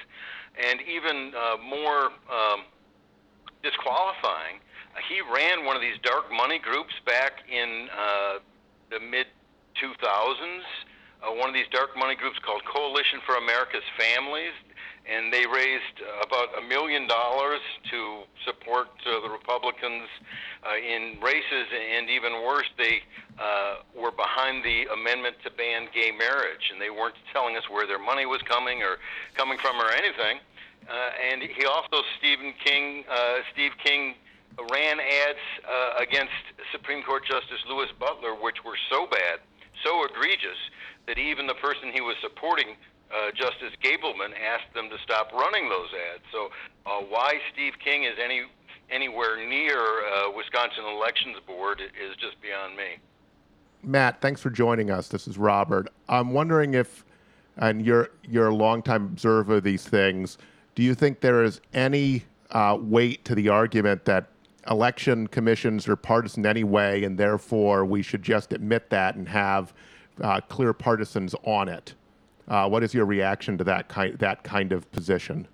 and 0.59 0.81
even 0.83 1.33
uh, 1.35 1.57
more 1.59 2.13
um, 2.31 2.67
disqualifying, 3.63 4.61
he 5.09 5.21
ran 5.25 5.65
one 5.65 5.75
of 5.75 5.83
these 5.83 5.97
dark 6.03 6.31
money 6.31 6.59
groups 6.59 6.93
back 7.07 7.43
in 7.49 7.89
uh, 7.89 8.39
the 8.91 9.01
mid 9.01 9.27
2000s. 9.81 10.61
Uh, 11.23 11.33
one 11.33 11.49
of 11.49 11.55
these 11.55 11.71
dark 11.71 11.97
money 11.97 12.15
groups 12.15 12.39
called 12.45 12.61
Coalition 12.67 13.23
for 13.25 13.37
America's 13.37 13.87
Families, 13.97 14.53
and 15.07 15.33
they 15.33 15.45
raised 15.47 15.99
about 16.23 16.49
a 16.59 16.63
million 16.63 17.07
dollars 17.07 17.61
to 17.91 18.23
support 18.45 18.89
uh, 19.07 19.21
the 19.21 19.31
Republicans 19.31 20.09
uh, 20.63 20.77
in 20.77 21.19
races, 21.21 21.67
and 21.73 22.09
even 22.09 22.43
worse, 22.45 22.69
they 22.79 23.03
uh, 23.39 23.83
were 23.99 24.13
behind 24.13 24.65
the 24.65 24.87
amendment 24.93 25.37
to 25.43 25.51
ban 25.51 25.89
gay 25.93 26.13
marriage, 26.13 26.71
and 26.71 26.81
they 26.81 26.91
weren't 26.91 27.17
telling 27.33 27.57
us 27.57 27.69
where 27.69 27.87
their 27.87 27.99
money 27.99 28.27
was 28.27 28.41
coming 28.43 28.83
or 28.83 28.99
coming 29.35 29.59
from 29.59 29.77
or 29.81 29.91
anything. 29.91 30.39
Uh, 30.89 31.11
and 31.31 31.43
he 31.43 31.65
also, 31.65 32.03
Stephen 32.19 32.55
King, 32.65 33.05
uh, 33.11 33.39
Steve 33.53 33.73
King, 33.83 34.15
ran 34.71 35.01
ads 35.01 35.45
uh, 35.65 36.03
against 36.03 36.33
Supreme 36.71 37.03
Court 37.03 37.25
Justice 37.25 37.63
Louis 37.69 37.89
Butler, 37.99 38.35
which 38.35 38.65
were 38.65 38.77
so 38.91 39.07
bad, 39.07 39.41
so 39.85 40.05
egregious, 40.05 40.59
that 41.07 41.19
even 41.19 41.47
the 41.47 41.55
person 41.55 41.91
he 41.93 42.01
was 42.01 42.17
supporting 42.21 42.77
uh, 43.13 43.31
Justice 43.33 43.77
Gableman 43.83 44.33
asked 44.39 44.73
them 44.75 44.89
to 44.91 44.97
stop 45.05 45.33
running 45.33 45.69
those 45.69 45.89
ads. 46.15 46.25
So 46.33 46.51
uh, 46.87 47.05
why 47.09 47.35
Steve 47.53 47.75
King 47.83 48.05
is 48.05 48.15
any 48.23 48.43
anywhere 48.91 49.37
near 49.49 49.79
uh, 49.79 50.31
Wisconsin 50.35 50.85
Elections 50.85 51.37
Board 51.47 51.81
is 51.81 52.17
just 52.21 52.41
beyond 52.43 52.77
me. 52.77 52.99
Matt, 53.83 54.21
thanks 54.21 54.41
for 54.41 54.51
joining 54.51 54.91
us. 54.91 55.09
This 55.09 55.27
is 55.27 55.39
Robert. 55.39 55.89
I'm 56.09 56.33
wondering 56.33 56.75
if, 56.75 57.05
and 57.57 57.85
you're 57.85 58.11
you're 58.23 58.49
a 58.49 58.55
longtime 58.55 59.05
observer 59.05 59.57
of 59.57 59.65
these 59.65 59.85
things. 59.85 60.39
Do 60.75 60.83
you 60.83 60.95
think 60.95 61.21
there 61.21 61.43
is 61.43 61.61
any 61.75 62.25
uh, 62.51 62.79
weight 62.81 63.25
to 63.27 63.35
the 63.35 63.49
argument 63.49 64.05
that 64.05 64.29
election 64.71 65.27
commissions 65.27 65.89
are 65.89 65.97
partisan 65.97 66.47
anyway, 66.47 67.03
and 67.03 67.19
therefore 67.19 67.85
we 67.85 68.03
should 68.03 68.23
just 68.23 68.53
admit 68.53 68.89
that 68.91 69.17
and 69.17 69.29
have 69.29 69.73
uh, 70.21 70.41
clear 70.43 70.73
partisans 70.73 71.35
on 71.45 71.69
it? 71.69 71.95
Uh, 72.49 72.69
what 72.69 72.83
is 72.83 72.93
your 72.93 73.07
reaction 73.07 73.57
to 73.59 73.65
that 73.65 73.89
kind 73.89 74.19
that 74.19 74.43
kind 74.45 74.73
of 74.73 74.91
position? 74.91 75.47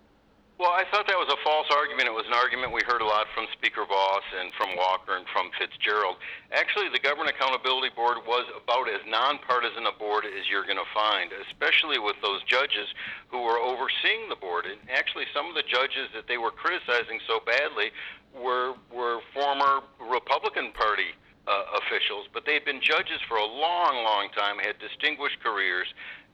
Well, 0.59 0.75
I 0.75 0.83
thought 0.91 1.07
that 1.07 1.15
was 1.15 1.31
a 1.31 1.39
false 1.47 1.71
argument. 1.71 2.11
It 2.11 2.17
was 2.19 2.27
an 2.27 2.35
argument 2.35 2.75
we 2.75 2.83
heard 2.83 2.99
a 2.99 3.07
lot 3.07 3.31
from 3.31 3.47
Speaker 3.55 3.87
Vos 3.87 4.27
and 4.43 4.51
from 4.59 4.75
Walker 4.75 5.15
and 5.15 5.23
from 5.31 5.55
Fitzgerald. 5.55 6.19
Actually, 6.51 6.91
the 6.91 6.99
Government 6.99 7.31
Accountability 7.31 7.95
Board 7.95 8.19
was 8.27 8.43
about 8.59 8.91
as 8.91 8.99
nonpartisan 9.07 9.87
a 9.87 9.95
board 9.95 10.27
as 10.27 10.51
you're 10.51 10.67
going 10.67 10.83
to 10.83 10.91
find, 10.91 11.31
especially 11.47 12.03
with 12.03 12.19
those 12.27 12.43
judges 12.51 12.91
who 13.31 13.47
were 13.47 13.63
overseeing 13.63 14.27
the 14.27 14.35
board. 14.35 14.67
And 14.67 14.83
actually, 14.91 15.31
some 15.31 15.47
of 15.47 15.55
the 15.55 15.63
judges 15.63 16.11
that 16.11 16.27
they 16.27 16.43
were 16.43 16.51
criticizing 16.51 17.23
so 17.31 17.39
badly 17.47 17.95
were 18.35 18.75
were 18.91 19.23
former 19.31 19.87
Republican 20.03 20.75
Party 20.75 21.15
uh, 21.49 21.79
officials, 21.79 22.27
but 22.35 22.45
they'd 22.45 22.65
been 22.65 22.83
judges 22.83 23.23
for 23.31 23.39
a 23.39 23.47
long, 23.47 24.05
long 24.05 24.29
time, 24.37 24.59
had 24.59 24.75
distinguished 24.79 25.41
careers, 25.41 25.87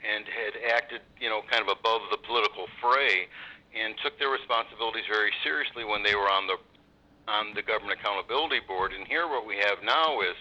and 0.04 0.24
had 0.28 0.54
acted, 0.76 1.00
you 1.20 1.28
know, 1.28 1.40
kind 1.50 1.62
of 1.64 1.72
above 1.72 2.02
the 2.12 2.18
political 2.18 2.68
fray, 2.80 3.26
and 3.74 3.96
took 4.04 4.18
their 4.18 4.30
responsibilities 4.30 5.04
very 5.08 5.32
seriously 5.42 5.84
when 5.84 6.02
they 6.04 6.14
were 6.14 6.28
on 6.30 6.46
the 6.46 6.56
on 7.26 7.54
the 7.56 7.62
government 7.62 7.98
accountability 7.98 8.60
board. 8.68 8.92
And 8.92 9.08
here, 9.08 9.26
what 9.26 9.46
we 9.46 9.56
have 9.56 9.80
now 9.82 10.20
is 10.20 10.36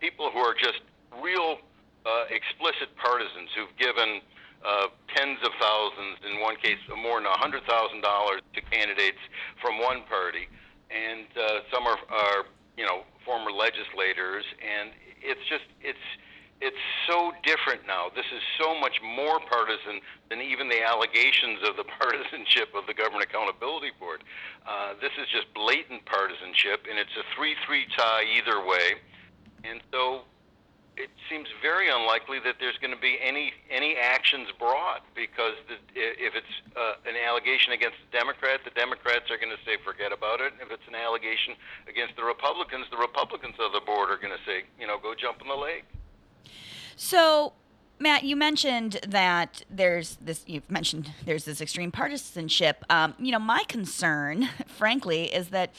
people 0.00 0.28
who 0.30 0.38
are 0.38 0.52
just 0.52 0.84
real 1.22 1.56
uh, 2.04 2.28
explicit 2.28 2.92
partisans 3.00 3.48
who've 3.56 3.72
given 3.80 4.20
uh, 4.64 4.88
tens 5.14 5.38
of 5.44 5.52
thousands, 5.60 6.20
in 6.28 6.40
one 6.40 6.56
case, 6.56 6.78
more 7.02 7.18
than 7.18 7.26
a 7.26 7.38
hundred 7.38 7.64
thousand 7.64 8.02
dollars 8.02 8.40
to 8.54 8.60
candidates 8.68 9.20
from 9.60 9.78
one 9.80 10.02
party, 10.08 10.48
and 10.92 11.26
uh, 11.34 11.64
some 11.72 11.86
are, 11.86 11.98
are, 12.10 12.46
you 12.76 12.84
know, 12.84 13.02
former 13.24 13.50
legislators, 13.50 14.44
and 14.60 14.90
it's 15.22 15.42
just 15.48 15.64
it's 15.80 16.06
it's 16.60 16.80
so 17.06 17.32
different 17.44 17.86
now. 17.86 18.08
This 18.14 18.24
is 18.32 18.40
so 18.58 18.78
much 18.80 19.00
more 19.02 19.40
partisan 19.40 20.00
than 20.30 20.40
even 20.40 20.68
the 20.68 20.82
allegations 20.82 21.60
of 21.68 21.76
the 21.76 21.84
partisanship 22.00 22.72
of 22.74 22.86
the 22.86 22.94
Government 22.94 23.24
Accountability 23.24 23.92
Board. 24.00 24.24
Uh, 24.66 24.94
this 25.00 25.12
is 25.20 25.28
just 25.28 25.52
blatant 25.52 26.04
partisanship, 26.06 26.86
and 26.88 26.98
it's 26.98 27.12
a 27.16 27.24
3 27.36 27.54
3 27.66 27.86
tie 27.96 28.24
either 28.36 28.64
way. 28.64 28.96
And 29.64 29.80
so 29.92 30.22
it 30.96 31.10
seems 31.28 31.46
very 31.60 31.92
unlikely 31.92 32.40
that 32.40 32.56
there's 32.58 32.78
going 32.80 32.94
to 32.94 33.00
be 33.00 33.20
any 33.20 33.52
any 33.68 33.96
actions 34.00 34.48
brought 34.58 35.04
because 35.12 35.60
the, 35.68 35.76
if 35.92 36.32
it's 36.32 36.54
uh, 36.72 36.96
an 37.04 37.20
allegation 37.20 37.76
against 37.76 38.00
the 38.00 38.16
Democrat, 38.16 38.64
the 38.64 38.72
Democrats 38.72 39.28
are 39.28 39.36
going 39.36 39.52
to 39.52 39.60
say 39.68 39.76
forget 39.84 40.12
about 40.12 40.40
it. 40.40 40.56
If 40.56 40.72
it's 40.72 40.88
an 40.88 40.96
allegation 40.96 41.52
against 41.84 42.16
the 42.16 42.24
Republicans, 42.24 42.88
the 42.88 42.96
Republicans 42.96 43.60
of 43.60 43.76
the 43.76 43.84
board 43.84 44.08
are 44.08 44.16
going 44.16 44.32
to 44.32 44.44
say 44.48 44.64
you 44.80 44.88
know 44.88 44.96
go 44.96 45.12
jump 45.12 45.44
in 45.44 45.48
the 45.48 45.58
lake. 45.58 45.84
So, 46.96 47.52
Matt, 47.98 48.24
you 48.24 48.36
mentioned 48.36 49.00
that 49.06 49.62
there's 49.70 50.16
this. 50.20 50.44
You've 50.46 50.70
mentioned 50.70 51.12
there's 51.24 51.44
this 51.44 51.60
extreme 51.60 51.90
partisanship. 51.90 52.84
Um, 52.90 53.14
you 53.18 53.32
know, 53.32 53.38
my 53.38 53.64
concern, 53.68 54.48
frankly, 54.66 55.34
is 55.34 55.48
that 55.48 55.74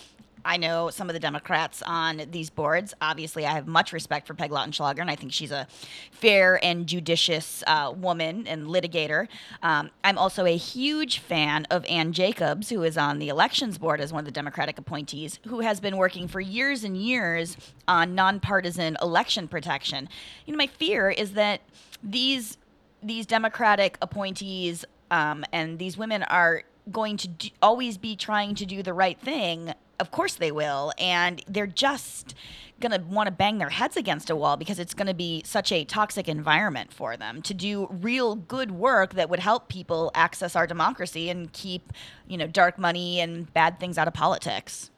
I 0.47 0.55
know 0.55 0.89
some 0.89 1.09
of 1.09 1.13
the 1.13 1.19
Democrats 1.19 1.83
on 1.85 2.21
these 2.31 2.49
boards. 2.49 2.93
Obviously, 3.01 3.45
I 3.45 3.51
have 3.51 3.67
much 3.67 3.91
respect 3.91 4.25
for 4.25 4.33
Peg 4.33 4.49
Lautenschlager, 4.49 4.99
and 4.99 5.11
I 5.11 5.15
think 5.17 5.33
she's 5.33 5.51
a 5.51 5.67
fair 6.11 6.63
and 6.63 6.87
judicious 6.87 7.65
uh, 7.67 7.93
woman 7.95 8.47
and 8.47 8.67
litigator. 8.67 9.27
Um, 9.61 9.91
I'm 10.05 10.17
also 10.17 10.45
a 10.45 10.55
huge 10.55 11.19
fan 11.19 11.67
of 11.69 11.85
Ann 11.85 12.13
Jacobs, 12.13 12.69
who 12.69 12.83
is 12.83 12.97
on 12.97 13.19
the 13.19 13.27
elections 13.27 13.77
board 13.77 13.99
as 13.99 14.13
one 14.13 14.19
of 14.19 14.25
the 14.25 14.31
Democratic 14.31 14.79
appointees, 14.79 15.39
who 15.47 15.59
has 15.59 15.81
been 15.81 15.97
working 15.97 16.29
for 16.29 16.39
years 16.39 16.85
and 16.85 16.95
years 16.95 17.57
on 17.85 18.15
nonpartisan 18.15 18.95
election 19.01 19.49
protection. 19.49 20.07
You 20.45 20.53
know, 20.53 20.57
my 20.57 20.67
fear 20.67 21.09
is 21.09 21.33
that 21.33 21.59
these 22.01 22.57
these 23.03 23.25
Democratic 23.25 23.97
appointees 24.01 24.85
um, 25.11 25.43
and 25.51 25.77
these 25.77 25.97
women 25.97 26.23
are 26.23 26.63
going 26.89 27.17
to 27.17 27.27
do, 27.27 27.49
always 27.61 27.97
be 27.97 28.15
trying 28.15 28.55
to 28.55 28.65
do 28.65 28.81
the 28.81 28.93
right 28.93 29.19
thing 29.19 29.73
of 29.99 30.11
course 30.11 30.35
they 30.35 30.51
will. 30.51 30.93
And 30.97 31.43
they're 31.47 31.67
just 31.67 32.35
going 32.79 32.91
to 32.91 33.05
want 33.07 33.27
to 33.27 33.31
bang 33.31 33.57
their 33.57 33.69
heads 33.69 33.97
against 33.97 34.29
a 34.29 34.35
wall 34.35 34.57
because 34.57 34.79
it's 34.79 34.93
going 34.93 35.07
to 35.07 35.13
be 35.13 35.41
such 35.45 35.71
a 35.71 35.83
toxic 35.83 36.27
environment 36.27 36.93
for 36.93 37.17
them 37.17 37.41
to 37.41 37.53
do 37.53 37.87
real 37.89 38.35
good 38.35 38.71
work 38.71 39.13
that 39.15 39.29
would 39.29 39.39
help 39.39 39.67
people 39.67 40.11
access 40.13 40.55
our 40.55 40.67
democracy 40.67 41.29
and 41.29 41.51
keep, 41.53 41.91
you 42.27 42.37
know, 42.37 42.47
dark 42.47 42.77
money 42.77 43.19
and 43.19 43.51
bad 43.53 43.79
things 43.79 43.97
out 43.97 44.07
of 44.07 44.13
politics. 44.13 44.91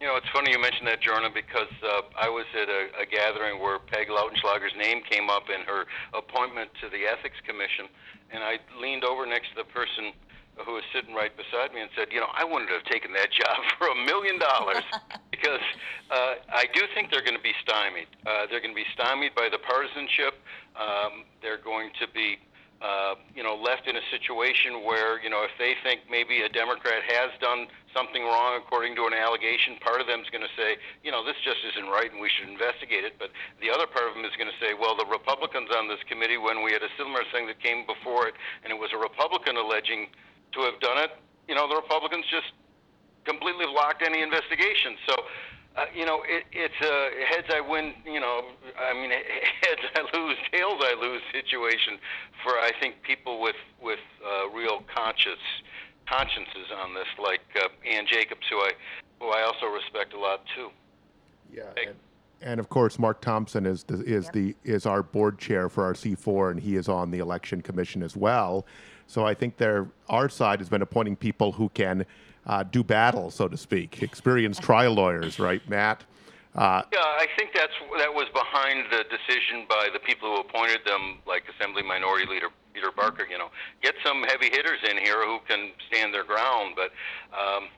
You 0.00 0.06
know, 0.06 0.16
it's 0.16 0.28
funny 0.28 0.52
you 0.52 0.60
mentioned 0.60 0.86
that, 0.88 1.00
Jorna, 1.00 1.32
because 1.32 1.72
uh, 1.82 2.02
I 2.20 2.28
was 2.28 2.44
at 2.52 2.68
a, 2.68 2.88
a 3.00 3.06
gathering 3.06 3.60
where 3.60 3.78
Peg 3.78 4.08
Lautenschlager's 4.08 4.76
name 4.76 5.00
came 5.08 5.30
up 5.30 5.44
in 5.48 5.64
her 5.64 5.86
appointment 6.12 6.70
to 6.82 6.90
the 6.90 7.06
Ethics 7.08 7.36
Commission, 7.46 7.88
and 8.30 8.44
I 8.44 8.58
leaned 8.78 9.04
over 9.04 9.24
next 9.24 9.56
to 9.56 9.64
the 9.64 9.64
person 9.64 10.12
who 10.64 10.72
was 10.72 10.84
sitting 10.92 11.14
right 11.14 11.32
beside 11.36 11.74
me 11.74 11.80
and 11.80 11.90
said, 11.92 12.08
you 12.10 12.20
know, 12.20 12.32
I 12.32 12.44
wouldn't 12.44 12.70
have 12.70 12.84
taken 12.84 13.12
that 13.12 13.28
job 13.30 13.60
for 13.78 13.88
a 13.88 13.98
million 14.06 14.38
dollars 14.38 14.84
because 15.30 15.64
uh, 16.10 16.40
I 16.48 16.64
do 16.72 16.82
think 16.94 17.10
they're 17.10 17.24
going 17.24 17.36
to 17.36 17.44
be 17.44 17.56
stymied. 17.60 18.08
Uh, 18.24 18.48
they're 18.48 18.64
going 18.64 18.72
to 18.72 18.80
be 18.80 18.88
stymied 18.94 19.34
by 19.34 19.48
the 19.52 19.58
partisanship. 19.58 20.40
Um, 20.76 21.28
they're 21.42 21.60
going 21.60 21.92
to 22.00 22.08
be, 22.08 22.40
uh, 22.80 23.20
you 23.36 23.44
know, 23.44 23.56
left 23.56 23.84
in 23.84 23.96
a 23.96 24.04
situation 24.08 24.84
where, 24.84 25.20
you 25.20 25.28
know, 25.28 25.44
if 25.44 25.52
they 25.60 25.76
think 25.84 26.08
maybe 26.08 26.40
a 26.40 26.48
Democrat 26.48 27.04
has 27.04 27.32
done 27.40 27.68
something 27.92 28.24
wrong 28.24 28.60
according 28.60 28.96
to 28.96 29.04
an 29.08 29.12
allegation, 29.12 29.76
part 29.80 30.00
of 30.00 30.06
them 30.08 30.20
is 30.20 30.28
going 30.32 30.44
to 30.44 30.52
say, 30.56 30.80
you 31.04 31.12
know, 31.12 31.24
this 31.24 31.36
just 31.44 31.60
isn't 31.68 31.88
right 31.88 32.08
and 32.12 32.20
we 32.20 32.32
should 32.32 32.48
investigate 32.48 33.04
it. 33.04 33.20
But 33.20 33.28
the 33.60 33.68
other 33.68 33.88
part 33.88 34.08
of 34.08 34.16
them 34.16 34.24
is 34.24 34.32
going 34.40 34.48
to 34.52 34.58
say, 34.60 34.72
well, 34.72 34.96
the 34.96 35.08
Republicans 35.08 35.68
on 35.72 35.88
this 35.88 36.00
committee, 36.08 36.40
when 36.40 36.64
we 36.64 36.72
had 36.72 36.84
a 36.84 36.92
similar 36.96 37.24
thing 37.28 37.44
that 37.48 37.60
came 37.60 37.84
before 37.84 38.28
it, 38.28 38.36
and 38.64 38.72
it 38.72 38.76
was 38.80 38.92
a 38.92 39.00
Republican 39.00 39.56
alleging 39.56 40.08
to 40.52 40.60
have 40.60 40.78
done 40.80 40.98
it. 40.98 41.10
You 41.48 41.54
know, 41.54 41.68
the 41.68 41.76
Republicans 41.76 42.24
just 42.30 42.52
completely 43.24 43.66
blocked 43.66 44.02
any 44.02 44.22
investigation. 44.22 44.96
So, 45.06 45.14
uh, 45.76 45.84
you 45.94 46.06
know, 46.06 46.22
it, 46.26 46.44
it's 46.52 46.80
a 46.80 47.24
heads 47.28 47.48
I 47.52 47.60
win. 47.60 47.94
You 48.04 48.20
know, 48.20 48.42
I 48.78 48.94
mean, 48.94 49.10
heads 49.62 49.84
I 49.94 50.02
lose, 50.16 50.36
tails 50.52 50.80
I 50.80 50.94
lose 51.00 51.22
situation 51.32 51.98
for 52.42 52.52
I 52.52 52.72
think 52.80 53.02
people 53.02 53.40
with 53.40 53.56
with 53.80 54.00
uh, 54.24 54.50
real 54.50 54.82
conscious 54.94 55.42
consciences 56.08 56.70
on 56.82 56.94
this, 56.94 57.06
like 57.22 57.42
uh, 57.56 57.68
Ann 57.88 58.06
Jacobs, 58.06 58.46
who 58.48 58.56
I 58.56 58.70
who 59.20 59.28
I 59.28 59.42
also 59.42 59.66
respect 59.66 60.14
a 60.14 60.18
lot 60.18 60.42
too. 60.54 60.70
Yeah. 61.52 61.62
And, 61.76 61.96
and 62.42 62.60
of 62.60 62.68
course, 62.68 62.98
Mark 62.98 63.22
Thomsen 63.22 63.66
is 63.66 63.84
the, 63.84 64.02
is 64.02 64.24
yep. 64.24 64.32
the 64.32 64.56
is 64.64 64.86
our 64.86 65.02
board 65.02 65.38
chair 65.38 65.68
for 65.68 65.84
our 65.84 65.94
C4, 65.94 66.52
and 66.52 66.60
he 66.60 66.76
is 66.76 66.88
on 66.88 67.10
the 67.10 67.18
election 67.18 67.60
commission 67.60 68.02
as 68.02 68.16
well. 68.16 68.66
So 69.06 69.24
I 69.24 69.34
think 69.34 69.60
our 70.08 70.28
side 70.28 70.58
has 70.60 70.68
been 70.68 70.82
appointing 70.82 71.16
people 71.16 71.52
who 71.52 71.68
can 71.70 72.06
uh, 72.46 72.62
do 72.62 72.82
battle, 72.82 73.30
so 73.30 73.48
to 73.48 73.56
speak, 73.56 74.02
experienced 74.02 74.62
trial 74.62 74.94
lawyers, 74.94 75.38
right, 75.38 75.66
Matt? 75.68 76.04
Uh, 76.54 76.82
yeah, 76.90 77.00
I 77.00 77.26
think 77.36 77.50
that's 77.52 77.74
that 77.98 78.08
was 78.08 78.24
behind 78.32 78.86
the 78.90 79.04
decision 79.12 79.66
by 79.68 79.88
the 79.92 80.00
people 80.00 80.34
who 80.34 80.40
appointed 80.40 80.80
them, 80.86 81.18
like 81.26 81.44
Assembly 81.52 81.82
Minority 81.82 82.24
Leader 82.24 82.48
Peter 82.72 82.88
Barca. 82.96 83.24
You 83.28 83.36
know, 83.36 83.50
get 83.82 83.94
some 84.02 84.22
heavy 84.24 84.48
hitters 84.48 84.80
in 84.88 84.96
here 84.96 85.20
who 85.20 85.38
can 85.46 85.72
stand 85.92 86.14
their 86.14 86.24
ground. 86.24 86.72
But 86.74 86.96
um, 87.36 87.68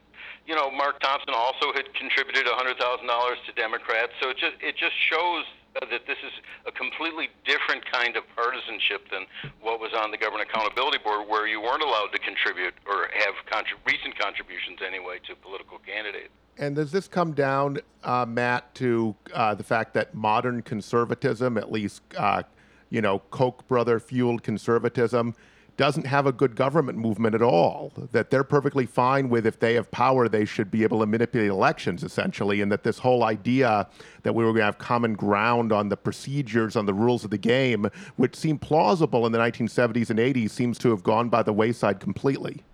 you 0.47 0.55
know, 0.55 0.71
Mark 0.71 1.03
Thomsen 1.03 1.35
also 1.35 1.73
had 1.75 1.93
contributed 1.95 2.47
$100,000 2.47 2.79
to 2.79 3.53
Democrats, 3.57 4.13
so 4.23 4.31
it 4.31 4.39
just 4.39 4.55
it 4.61 4.77
just 4.77 4.95
shows 5.11 5.45
that 5.75 6.07
this 6.07 6.19
is 6.25 6.33
a 6.67 6.73
completely 6.73 7.29
different 7.45 7.85
kind 7.91 8.17
of 8.17 8.25
partisanship 8.35 9.09
than 9.11 9.27
what 9.61 9.81
was 9.81 9.93
on 9.97 10.11
the 10.11 10.19
Government 10.19 10.49
Accountability 10.49 10.99
Board, 10.99 11.29
where 11.29 11.47
you 11.47 11.61
weren't 11.61 11.83
allowed 11.83 12.09
to 12.13 12.19
contribute 12.19 12.75
or 12.87 13.09
have 13.13 13.35
contrib- 13.47 13.85
recent 13.87 14.19
contributions 14.19 14.79
anyway 14.85 15.19
to 15.27 15.35
political 15.37 15.79
candidates. 15.79 16.31
And 16.59 16.75
does 16.75 16.91
this 16.91 17.07
come 17.07 17.33
down, 17.33 17.79
uh, 18.03 18.27
Matt, 18.27 18.75
to 18.77 19.15
uh, 19.33 19.55
the 19.55 19.63
fact 19.63 19.95
that 19.95 20.15
modern 20.15 20.63
conservatism, 20.63 21.57
at 21.57 21.71
least, 21.71 22.03
uh, 22.17 22.43
you 22.91 23.01
know, 23.01 23.21
Koch 23.31 23.67
brother 23.69 24.01
fueled 24.01 24.43
conservatism, 24.43 25.37
doesn't 25.79 26.07
have 26.07 26.27
a 26.27 26.33
good 26.33 26.55
government 26.55 26.99
movement 26.99 27.35
at 27.35 27.41
all? 27.41 27.93
That 28.13 28.31
they're 28.31 28.45
perfectly 28.45 28.85
fine 28.85 29.31
with 29.31 29.47
if 29.47 29.59
they 29.59 29.75
have 29.75 29.91
power, 29.91 30.29
they 30.29 30.45
should 30.45 30.71
be 30.71 30.83
able 30.83 31.01
to 31.01 31.07
manipulate 31.07 31.49
elections, 31.49 32.05
essentially, 32.05 32.61
and 32.61 32.71
that 32.71 32.83
this 32.83 32.99
whole 32.99 33.25
idea 33.25 33.89
that 34.25 34.35
we 34.35 34.45
were 34.45 34.51
going 34.51 34.61
to 34.61 34.65
have 34.65 34.79
common 34.79 35.15
ground 35.15 35.73
on 35.73 35.89
the 35.89 35.97
procedures, 35.97 36.77
on 36.77 36.85
the 36.85 36.93
rules 36.93 37.25
of 37.25 37.31
the 37.31 37.39
game, 37.39 37.89
which 38.17 38.37
seemed 38.37 38.61
plausible 38.61 39.25
in 39.25 39.33
the 39.33 39.39
1970s 39.39 40.11
and 40.11 40.19
80s, 40.19 40.51
seems 40.51 40.77
to 40.79 40.91
have 40.91 41.03
gone 41.03 41.31
by 41.31 41.43
the 41.43 41.53
wayside 41.53 42.01
completely. 42.01 42.65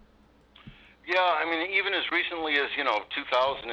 Yeah, 1.06 1.20
I 1.20 1.44
mean, 1.44 1.68
even 1.76 1.92
as 1.92 2.08
recently 2.10 2.54
as, 2.54 2.72
you 2.78 2.84
know, 2.84 3.04
2005, 3.12 3.68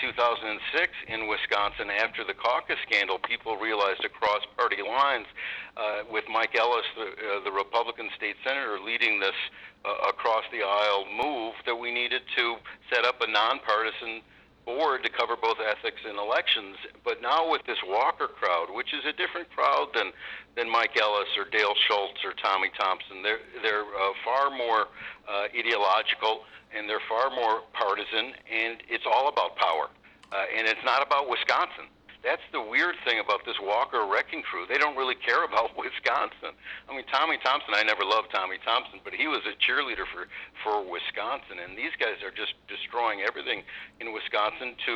2006 0.00 0.92
in 1.12 1.28
Wisconsin, 1.28 1.92
after 1.92 2.24
the 2.24 2.32
caucus 2.32 2.80
scandal, 2.88 3.18
people 3.18 3.58
realized 3.58 4.02
across 4.02 4.40
party 4.56 4.80
lines, 4.80 5.26
uh, 5.76 6.02
with 6.10 6.24
Mike 6.32 6.54
Ellis, 6.58 6.86
the, 6.96 7.08
uh, 7.10 7.44
the 7.44 7.52
Republican 7.52 8.08
state 8.16 8.36
senator, 8.44 8.78
leading 8.84 9.20
this 9.20 9.36
uh, 9.84 10.08
across 10.08 10.44
the 10.52 10.62
aisle 10.62 11.06
move, 11.10 11.54
that 11.66 11.76
we 11.76 11.92
needed 11.92 12.22
to 12.36 12.56
set 12.92 13.04
up 13.04 13.20
a 13.20 13.30
nonpartisan 13.30 14.22
board 14.66 15.02
to 15.02 15.10
cover 15.10 15.36
both 15.40 15.56
ethics 15.58 16.00
and 16.06 16.18
elections. 16.18 16.76
But 17.04 17.22
now 17.22 17.50
with 17.50 17.64
this 17.66 17.78
Walker 17.86 18.28
crowd, 18.28 18.68
which 18.70 18.92
is 18.92 19.04
a 19.08 19.12
different 19.12 19.48
crowd 19.50 19.88
than 19.94 20.12
than 20.56 20.68
Mike 20.68 20.98
Ellis 21.00 21.30
or 21.38 21.48
Dale 21.48 21.74
Schultz 21.88 22.20
or 22.24 22.32
Tommy 22.42 22.70
Thompson, 22.78 23.22
they're 23.22 23.40
they're 23.62 23.86
uh, 23.86 24.12
far 24.24 24.50
more 24.50 24.88
uh, 25.28 25.46
ideological 25.56 26.44
and 26.76 26.88
they're 26.88 27.02
far 27.08 27.30
more 27.34 27.62
partisan, 27.72 28.34
and 28.46 28.78
it's 28.88 29.04
all 29.06 29.28
about 29.28 29.56
power. 29.56 29.90
Uh, 30.32 30.46
and 30.56 30.68
it's 30.68 30.84
not 30.84 31.04
about 31.04 31.28
Wisconsin. 31.28 31.90
That's 32.20 32.44
the 32.52 32.60
weird 32.60 33.00
thing 33.08 33.16
about 33.16 33.48
this 33.48 33.56
Walker 33.64 34.04
wrecking 34.04 34.44
crew. 34.44 34.68
They 34.68 34.76
don't 34.76 34.96
really 34.96 35.16
care 35.16 35.44
about 35.44 35.72
Wisconsin. 35.80 36.52
I 36.84 36.92
mean, 36.92 37.08
Tommy 37.08 37.40
Thompson, 37.40 37.72
I 37.72 37.82
never 37.82 38.04
loved 38.04 38.28
Tommy 38.28 38.60
Thompson, 38.60 39.00
but 39.00 39.16
he 39.16 39.24
was 39.24 39.40
a 39.48 39.56
cheerleader 39.56 40.04
for, 40.12 40.28
for 40.60 40.84
Wisconsin. 40.84 41.64
And 41.64 41.72
these 41.76 41.96
guys 41.96 42.20
are 42.20 42.32
just 42.32 42.52
destroying 42.68 43.24
everything 43.24 43.64
in 44.04 44.12
Wisconsin 44.12 44.76
to, 44.84 44.94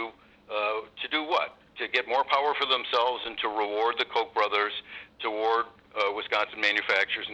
uh, 0.53 0.79
to 1.01 1.07
do 1.09 1.25
what? 1.25 1.57
To 1.81 1.89
get 1.89 2.05
more 2.05 2.29
power 2.29 2.53
for 2.61 2.69
themselves 2.69 3.25
and 3.25 3.41
to 3.41 3.49
reward 3.49 3.97
the 3.97 4.05
Koch 4.05 4.31
brothers, 4.37 4.77
to 5.25 5.33
reward 5.33 5.73
uh, 5.97 6.13
Wisconsin 6.13 6.61
manufacturers 6.61 7.25
and 7.25 7.33